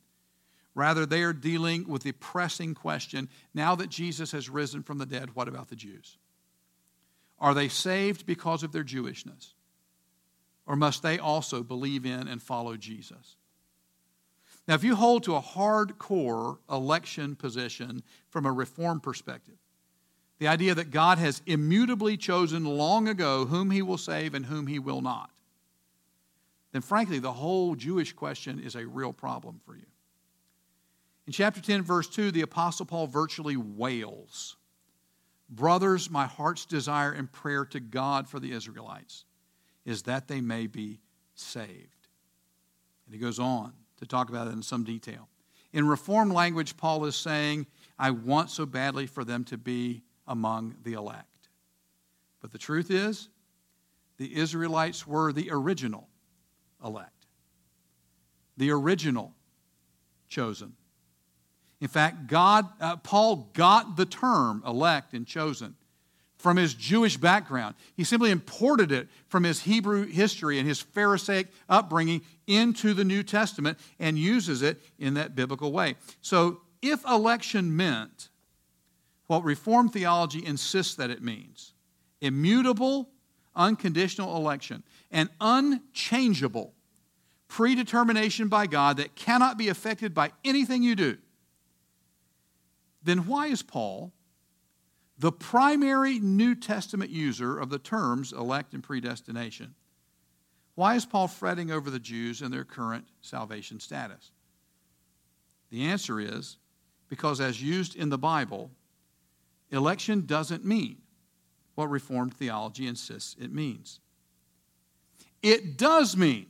Rather, 0.78 1.04
they 1.04 1.24
are 1.24 1.32
dealing 1.32 1.88
with 1.88 2.04
the 2.04 2.12
pressing 2.12 2.72
question 2.72 3.28
now 3.52 3.74
that 3.74 3.90
Jesus 3.90 4.30
has 4.30 4.48
risen 4.48 4.84
from 4.84 4.98
the 4.98 5.06
dead, 5.06 5.34
what 5.34 5.48
about 5.48 5.70
the 5.70 5.74
Jews? 5.74 6.18
Are 7.40 7.52
they 7.52 7.66
saved 7.66 8.26
because 8.26 8.62
of 8.62 8.70
their 8.70 8.84
Jewishness? 8.84 9.54
Or 10.66 10.76
must 10.76 11.02
they 11.02 11.18
also 11.18 11.64
believe 11.64 12.06
in 12.06 12.28
and 12.28 12.40
follow 12.40 12.76
Jesus? 12.76 13.34
Now, 14.68 14.76
if 14.76 14.84
you 14.84 14.94
hold 14.94 15.24
to 15.24 15.34
a 15.34 15.42
hardcore 15.42 16.58
election 16.70 17.34
position 17.34 18.04
from 18.28 18.46
a 18.46 18.52
reform 18.52 19.00
perspective, 19.00 19.58
the 20.38 20.46
idea 20.46 20.76
that 20.76 20.92
God 20.92 21.18
has 21.18 21.42
immutably 21.44 22.16
chosen 22.16 22.64
long 22.64 23.08
ago 23.08 23.46
whom 23.46 23.72
he 23.72 23.82
will 23.82 23.98
save 23.98 24.32
and 24.32 24.46
whom 24.46 24.68
he 24.68 24.78
will 24.78 25.00
not, 25.00 25.30
then 26.70 26.82
frankly, 26.82 27.18
the 27.18 27.32
whole 27.32 27.74
Jewish 27.74 28.12
question 28.12 28.60
is 28.60 28.76
a 28.76 28.86
real 28.86 29.12
problem 29.12 29.60
for 29.66 29.74
you. 29.74 29.82
In 31.28 31.32
chapter 31.32 31.60
10, 31.60 31.82
verse 31.82 32.08
2, 32.08 32.30
the 32.30 32.40
Apostle 32.40 32.86
Paul 32.86 33.06
virtually 33.06 33.58
wails 33.58 34.56
Brothers, 35.50 36.10
my 36.10 36.24
heart's 36.24 36.64
desire 36.64 37.12
and 37.12 37.30
prayer 37.30 37.66
to 37.66 37.80
God 37.80 38.26
for 38.26 38.40
the 38.40 38.52
Israelites 38.52 39.26
is 39.84 40.04
that 40.04 40.26
they 40.26 40.40
may 40.40 40.66
be 40.66 41.00
saved. 41.34 42.08
And 43.04 43.14
he 43.14 43.18
goes 43.18 43.38
on 43.38 43.74
to 43.98 44.06
talk 44.06 44.30
about 44.30 44.46
it 44.46 44.54
in 44.54 44.62
some 44.62 44.84
detail. 44.84 45.28
In 45.74 45.86
Reformed 45.86 46.32
language, 46.32 46.78
Paul 46.78 47.04
is 47.04 47.14
saying, 47.14 47.66
I 47.98 48.10
want 48.10 48.48
so 48.48 48.64
badly 48.64 49.06
for 49.06 49.22
them 49.22 49.44
to 49.44 49.58
be 49.58 50.04
among 50.26 50.76
the 50.82 50.94
elect. 50.94 51.50
But 52.40 52.52
the 52.52 52.58
truth 52.58 52.90
is, 52.90 53.28
the 54.16 54.34
Israelites 54.34 55.06
were 55.06 55.34
the 55.34 55.50
original 55.50 56.08
elect, 56.82 57.26
the 58.56 58.70
original 58.70 59.34
chosen. 60.28 60.77
In 61.80 61.88
fact, 61.88 62.26
God, 62.26 62.66
uh, 62.80 62.96
Paul 62.96 63.50
got 63.52 63.96
the 63.96 64.06
term 64.06 64.62
elect 64.66 65.14
and 65.14 65.26
chosen 65.26 65.76
from 66.38 66.56
his 66.56 66.74
Jewish 66.74 67.16
background. 67.16 67.74
He 67.96 68.04
simply 68.04 68.30
imported 68.30 68.92
it 68.92 69.08
from 69.28 69.44
his 69.44 69.62
Hebrew 69.62 70.06
history 70.06 70.58
and 70.58 70.68
his 70.68 70.80
Pharisaic 70.80 71.48
upbringing 71.68 72.22
into 72.46 72.94
the 72.94 73.04
New 73.04 73.22
Testament 73.22 73.78
and 73.98 74.18
uses 74.18 74.62
it 74.62 74.80
in 74.98 75.14
that 75.14 75.34
biblical 75.34 75.72
way. 75.72 75.96
So, 76.20 76.60
if 76.80 77.04
election 77.04 77.76
meant 77.76 78.28
what 79.26 79.44
Reformed 79.44 79.92
theology 79.92 80.44
insists 80.44 80.94
that 80.94 81.10
it 81.10 81.22
means 81.22 81.72
immutable, 82.20 83.08
unconditional 83.54 84.36
election, 84.36 84.82
and 85.10 85.28
unchangeable 85.40 86.72
predetermination 87.48 88.48
by 88.48 88.66
God 88.66 88.98
that 88.98 89.16
cannot 89.16 89.58
be 89.58 89.68
affected 89.68 90.14
by 90.14 90.30
anything 90.44 90.82
you 90.82 90.94
do 90.94 91.18
then 93.08 93.26
why 93.26 93.46
is 93.46 93.62
Paul, 93.62 94.12
the 95.18 95.32
primary 95.32 96.18
New 96.18 96.54
Testament 96.54 97.10
user 97.10 97.58
of 97.58 97.70
the 97.70 97.78
terms 97.78 98.32
elect 98.32 98.74
and 98.74 98.82
predestination, 98.82 99.74
why 100.74 100.94
is 100.94 101.04
Paul 101.04 101.26
fretting 101.26 101.70
over 101.70 101.90
the 101.90 101.98
Jews 101.98 102.40
and 102.42 102.52
their 102.52 102.64
current 102.64 103.06
salvation 103.20 103.80
status? 103.80 104.30
The 105.70 105.86
answer 105.86 106.20
is 106.20 106.56
because, 107.08 107.40
as 107.40 107.62
used 107.62 107.96
in 107.96 108.10
the 108.10 108.18
Bible, 108.18 108.70
election 109.70 110.24
doesn't 110.24 110.64
mean 110.64 110.98
what 111.74 111.90
Reformed 111.90 112.34
theology 112.34 112.86
insists 112.86 113.36
it 113.40 113.52
means. 113.52 114.00
It 115.42 115.76
does 115.76 116.16
mean 116.16 116.46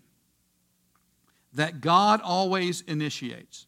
that 1.52 1.80
God 1.80 2.20
always 2.22 2.82
initiates. 2.82 3.66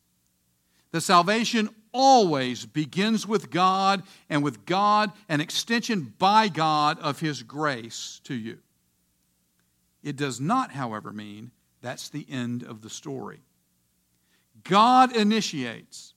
The 0.90 1.00
salvation 1.00 1.70
always 1.92 2.66
begins 2.66 3.26
with 3.26 3.50
God 3.50 4.02
and 4.28 4.42
with 4.42 4.64
God, 4.64 5.12
an 5.28 5.40
extension 5.40 6.14
by 6.18 6.48
God 6.48 6.98
of 7.00 7.20
His 7.20 7.42
grace 7.42 8.20
to 8.24 8.34
you. 8.34 8.58
It 10.02 10.16
does 10.16 10.40
not, 10.40 10.72
however, 10.72 11.12
mean 11.12 11.50
that's 11.82 12.08
the 12.08 12.26
end 12.30 12.62
of 12.62 12.82
the 12.82 12.90
story. 12.90 13.40
God 14.64 15.14
initiates, 15.16 16.14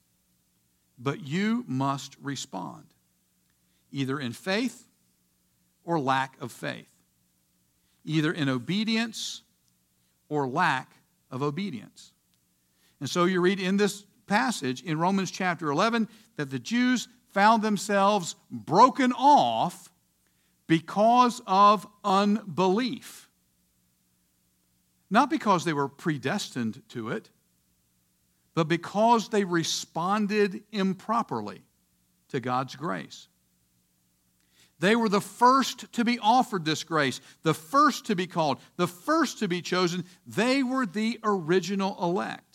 but 0.97 1.25
you 1.25 1.63
must 1.67 2.15
respond, 2.21 2.85
either 3.91 4.19
in 4.19 4.33
faith 4.33 4.85
or 5.83 5.99
lack 5.99 6.35
of 6.41 6.51
faith, 6.51 6.87
either 8.05 8.31
in 8.31 8.49
obedience 8.49 9.41
or 10.29 10.47
lack 10.47 10.91
of 11.31 11.41
obedience. 11.41 12.11
And 12.99 13.09
so 13.09 13.25
you 13.25 13.41
read 13.41 13.59
in 13.59 13.77
this 13.77 14.05
passage 14.33 14.81
in 14.81 14.97
Romans 14.97 15.29
chapter 15.29 15.69
11 15.69 16.09
that 16.37 16.49
the 16.49 16.57
Jews 16.57 17.07
found 17.33 17.61
themselves 17.61 18.35
broken 18.49 19.13
off 19.13 19.91
because 20.65 21.39
of 21.45 21.85
unbelief. 22.03 23.29
Not 25.11 25.29
because 25.29 25.65
they 25.65 25.73
were 25.73 25.87
predestined 25.87 26.81
to 26.89 27.09
it, 27.09 27.29
but 28.55 28.67
because 28.67 29.29
they 29.29 29.43
responded 29.43 30.63
improperly 30.71 31.61
to 32.29 32.39
God's 32.39 32.75
grace. 32.75 33.27
They 34.79 34.95
were 34.95 35.09
the 35.09 35.21
first 35.21 35.93
to 35.93 36.03
be 36.03 36.17
offered 36.17 36.65
this 36.65 36.83
grace, 36.83 37.21
the 37.43 37.53
first 37.53 38.07
to 38.07 38.15
be 38.15 38.25
called, 38.25 38.57
the 38.77 38.87
first 38.87 39.37
to 39.39 39.47
be 39.47 39.61
chosen. 39.61 40.05
They 40.25 40.63
were 40.63 40.87
the 40.87 41.19
original 41.23 41.95
elect. 42.01 42.52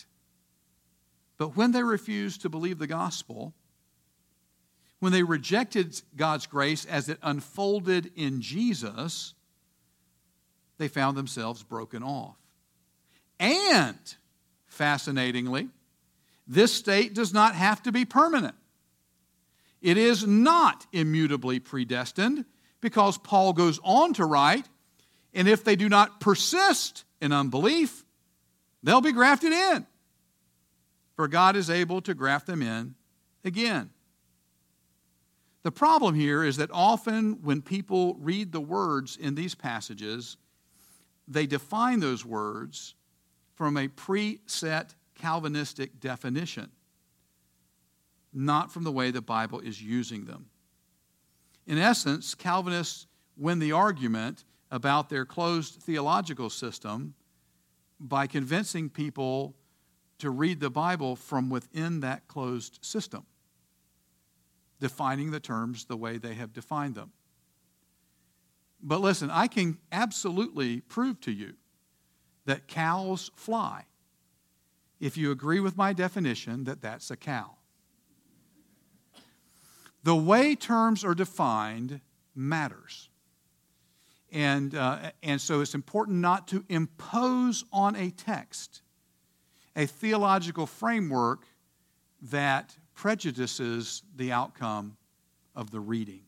But 1.38 1.56
when 1.56 1.70
they 1.70 1.84
refused 1.84 2.42
to 2.42 2.48
believe 2.48 2.78
the 2.78 2.88
gospel, 2.88 3.54
when 4.98 5.12
they 5.12 5.22
rejected 5.22 6.00
God's 6.16 6.46
grace 6.46 6.84
as 6.84 7.08
it 7.08 7.18
unfolded 7.22 8.10
in 8.16 8.42
Jesus, 8.42 9.34
they 10.78 10.88
found 10.88 11.16
themselves 11.16 11.62
broken 11.62 12.02
off. 12.02 12.36
And, 13.38 14.16
fascinatingly, 14.66 15.68
this 16.48 16.72
state 16.72 17.14
does 17.14 17.32
not 17.32 17.54
have 17.54 17.82
to 17.84 17.92
be 17.92 18.04
permanent. 18.04 18.56
It 19.80 19.96
is 19.96 20.26
not 20.26 20.86
immutably 20.92 21.60
predestined 21.60 22.44
because 22.80 23.16
Paul 23.16 23.52
goes 23.52 23.78
on 23.84 24.14
to 24.14 24.24
write, 24.24 24.66
and 25.32 25.46
if 25.46 25.62
they 25.62 25.76
do 25.76 25.88
not 25.88 26.18
persist 26.18 27.04
in 27.20 27.32
unbelief, 27.32 28.04
they'll 28.82 29.00
be 29.00 29.12
grafted 29.12 29.52
in 29.52 29.86
for 31.18 31.26
God 31.26 31.56
is 31.56 31.68
able 31.68 32.00
to 32.02 32.14
graft 32.14 32.46
them 32.46 32.62
in 32.62 32.94
again. 33.44 33.90
The 35.64 35.72
problem 35.72 36.14
here 36.14 36.44
is 36.44 36.58
that 36.58 36.70
often 36.72 37.42
when 37.42 37.60
people 37.60 38.14
read 38.20 38.52
the 38.52 38.60
words 38.60 39.16
in 39.16 39.34
these 39.34 39.52
passages, 39.52 40.36
they 41.26 41.44
define 41.44 41.98
those 41.98 42.24
words 42.24 42.94
from 43.56 43.76
a 43.76 43.88
preset 43.88 44.94
Calvinistic 45.16 45.98
definition, 45.98 46.70
not 48.32 48.70
from 48.70 48.84
the 48.84 48.92
way 48.92 49.10
the 49.10 49.20
Bible 49.20 49.58
is 49.58 49.82
using 49.82 50.24
them. 50.24 50.46
In 51.66 51.78
essence, 51.78 52.36
Calvinists 52.36 53.08
win 53.36 53.58
the 53.58 53.72
argument 53.72 54.44
about 54.70 55.08
their 55.08 55.24
closed 55.24 55.82
theological 55.82 56.48
system 56.48 57.14
by 57.98 58.28
convincing 58.28 58.88
people 58.88 59.56
to 60.18 60.30
read 60.30 60.60
the 60.60 60.70
Bible 60.70 61.16
from 61.16 61.48
within 61.48 62.00
that 62.00 62.26
closed 62.28 62.78
system, 62.82 63.24
defining 64.80 65.30
the 65.30 65.40
terms 65.40 65.84
the 65.84 65.96
way 65.96 66.18
they 66.18 66.34
have 66.34 66.52
defined 66.52 66.94
them. 66.94 67.12
But 68.82 69.00
listen, 69.00 69.30
I 69.30 69.46
can 69.46 69.78
absolutely 69.90 70.80
prove 70.80 71.20
to 71.22 71.32
you 71.32 71.54
that 72.46 72.68
cows 72.68 73.30
fly 73.36 73.84
if 75.00 75.16
you 75.16 75.30
agree 75.30 75.60
with 75.60 75.76
my 75.76 75.92
definition 75.92 76.64
that 76.64 76.80
that's 76.80 77.10
a 77.10 77.16
cow. 77.16 77.56
The 80.04 80.16
way 80.16 80.54
terms 80.54 81.04
are 81.04 81.14
defined 81.14 82.00
matters. 82.34 83.10
And, 84.30 84.74
uh, 84.74 85.10
and 85.22 85.40
so 85.40 85.60
it's 85.60 85.74
important 85.74 86.18
not 86.18 86.48
to 86.48 86.64
impose 86.68 87.64
on 87.72 87.96
a 87.96 88.10
text 88.10 88.82
a 89.78 89.86
theological 89.86 90.66
framework 90.66 91.46
that 92.20 92.76
prejudices 92.94 94.02
the 94.16 94.32
outcome 94.32 94.96
of 95.54 95.70
the 95.70 95.78
reading. 95.78 96.22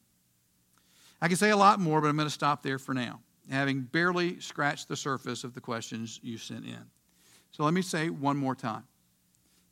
I 1.21 1.27
can 1.27 1.37
say 1.37 1.51
a 1.51 1.57
lot 1.57 1.81
more, 1.81 2.01
but 2.01 2.07
I'm 2.07 2.17
going 2.17 2.29
to 2.29 2.33
stop 2.33 2.63
there 2.63 2.79
for 2.79 2.95
now, 2.95 3.21
having 3.51 3.81
barely 3.81 4.39
scratched 4.39 4.87
the 4.87 4.97
surface 4.97 5.43
of 5.43 5.53
the 5.53 5.61
questions 5.61 6.21
you 6.23 6.39
sent 6.39 6.65
in. 6.65 6.79
So 7.51 7.65
let 7.65 7.75
me 7.75 7.83
say 7.83 8.09
one 8.09 8.37
more 8.37 8.55
time. 8.55 8.85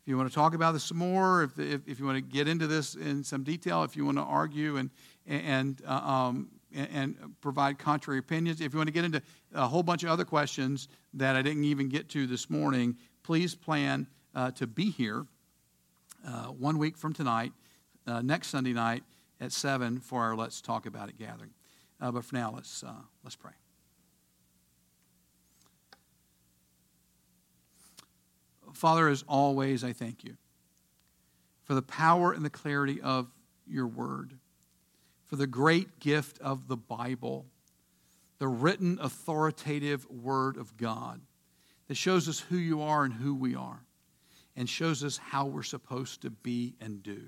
If 0.03 0.09
you 0.09 0.17
want 0.17 0.29
to 0.29 0.35
talk 0.35 0.55
about 0.55 0.73
this 0.73 0.83
some 0.83 0.99
more, 0.99 1.45
if, 1.45 1.57
if, 1.61 1.87
if 1.87 2.01
you 2.01 2.05
want 2.05 2.17
to 2.17 2.23
get 2.23 2.49
into 2.49 2.67
this 2.67 2.97
in 2.97 3.23
some 3.23 3.45
detail, 3.45 3.85
if 3.85 3.97
you 3.97 4.05
want 4.05 4.19
to 4.19 4.25
argue 4.25 4.79
and, 4.79 4.91
and, 5.25 5.81
uh, 5.87 5.93
um, 5.93 6.49
and 6.75 7.17
provide 7.41 7.79
contrary 7.79 8.19
opinions, 8.19 8.61
if 8.61 8.73
you 8.73 8.79
want 8.79 8.89
to 8.89 8.93
get 8.93 9.05
into 9.05 9.23
a 9.55 9.69
whole 9.69 9.85
bunch 9.85 10.03
of 10.03 10.09
other 10.09 10.25
questions 10.25 10.89
that 11.15 11.37
I 11.37 11.43
didn't 11.43 11.65
even 11.65 11.89
get 11.89 12.09
to 12.11 12.27
this 12.27 12.51
morning, 12.51 12.97
please 13.23 13.55
plan 13.55 14.07
uh, 14.35 14.51
to 14.53 14.67
be 14.67 14.91
here 14.91 15.27
uh, 16.27 16.47
one 16.47 16.79
week 16.79 16.97
from 16.97 17.13
tonight, 17.13 17.53
uh, 18.07 18.23
next 18.23 18.49
Sunday 18.49 18.73
night 18.73 19.03
at 19.41 19.53
7 19.53 20.01
for 20.01 20.23
our 20.23 20.37
Let's 20.37 20.61
Talk 20.61 20.87
About 20.87 21.09
It 21.09 21.19
gathering. 21.19 21.51
Uh, 22.01 22.13
but 22.13 22.25
for 22.25 22.35
now, 22.35 22.53
let's, 22.55 22.83
uh, 22.83 22.93
let's 23.25 23.37
pray. 23.37 23.53
Father, 28.73 29.09
as 29.09 29.25
always, 29.29 29.83
I 29.83 29.93
thank 29.93 30.25
you 30.25 30.37
for 31.65 31.75
the 31.75 31.83
power 31.83 32.33
and 32.33 32.45
the 32.45 32.51
clarity 32.51 33.01
of 33.01 33.29
your 33.67 33.87
word, 33.87 34.35
for 35.27 35.37
the 35.37 35.47
great 35.47 36.01
gift 36.01 36.39
of 36.41 36.69
the 36.69 36.77
Bible, 36.77 37.47
the 38.39 38.49
written 38.49 38.99
authoritative 39.03 40.09
word 40.09 40.57
of 40.57 40.77
God 40.77 41.21
that 41.89 41.97
shows 41.97 42.29
us 42.29 42.39
who 42.39 42.57
you 42.57 42.83
are 42.83 43.05
and 43.05 43.13
who 43.13 43.35
we 43.35 43.55
are, 43.55 43.83
and 44.57 44.69
shows 44.69 45.03
us 45.03 45.19
how 45.19 45.47
we're 45.47 45.63
supposed 45.63 46.23
to 46.23 46.31
be 46.31 46.75
and 46.81 47.03
do. 47.03 47.23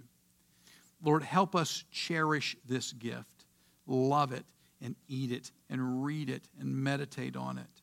Lord, 1.02 1.22
help 1.22 1.56
us 1.56 1.84
cherish 1.90 2.56
this 2.66 2.92
gift, 2.92 3.46
love 3.86 4.32
it, 4.32 4.44
and 4.82 4.96
eat 5.08 5.32
it, 5.32 5.50
and 5.68 6.04
read 6.04 6.30
it, 6.30 6.48
and 6.58 6.74
meditate 6.74 7.36
on 7.36 7.58
it, 7.58 7.82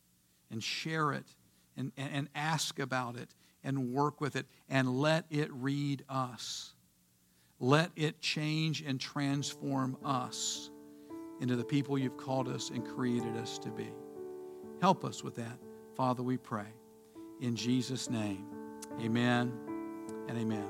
and 0.52 0.64
share 0.64 1.12
it, 1.12 1.26
and, 1.76 1.92
and, 1.98 2.10
and 2.14 2.30
ask 2.36 2.80
about 2.80 3.16
it, 3.16 3.30
and 3.64 3.92
work 3.92 4.22
with 4.22 4.36
it, 4.36 4.46
and 4.70 5.00
let 5.00 5.26
it 5.30 5.52
read 5.52 6.04
us. 6.10 6.74
Let 7.60 7.92
it 7.96 8.22
change 8.22 8.82
and 8.82 9.00
transform 9.00 9.98
us 10.06 10.70
into 11.42 11.56
the 11.56 11.66
people 11.66 11.98
you've 11.98 12.18
called 12.18 12.48
us 12.48 12.70
and 12.70 12.86
created 12.86 13.36
us 13.36 13.58
to 13.60 13.70
be. 13.70 13.92
Help 14.80 15.04
us 15.04 15.24
with 15.24 15.36
that, 15.36 15.58
Father, 15.98 16.22
we 16.22 16.38
pray. 16.38 16.68
In 17.42 17.56
Jesus' 17.56 18.08
name, 18.08 18.46
amen 19.02 19.52
and 20.28 20.38
amen. 20.38 20.70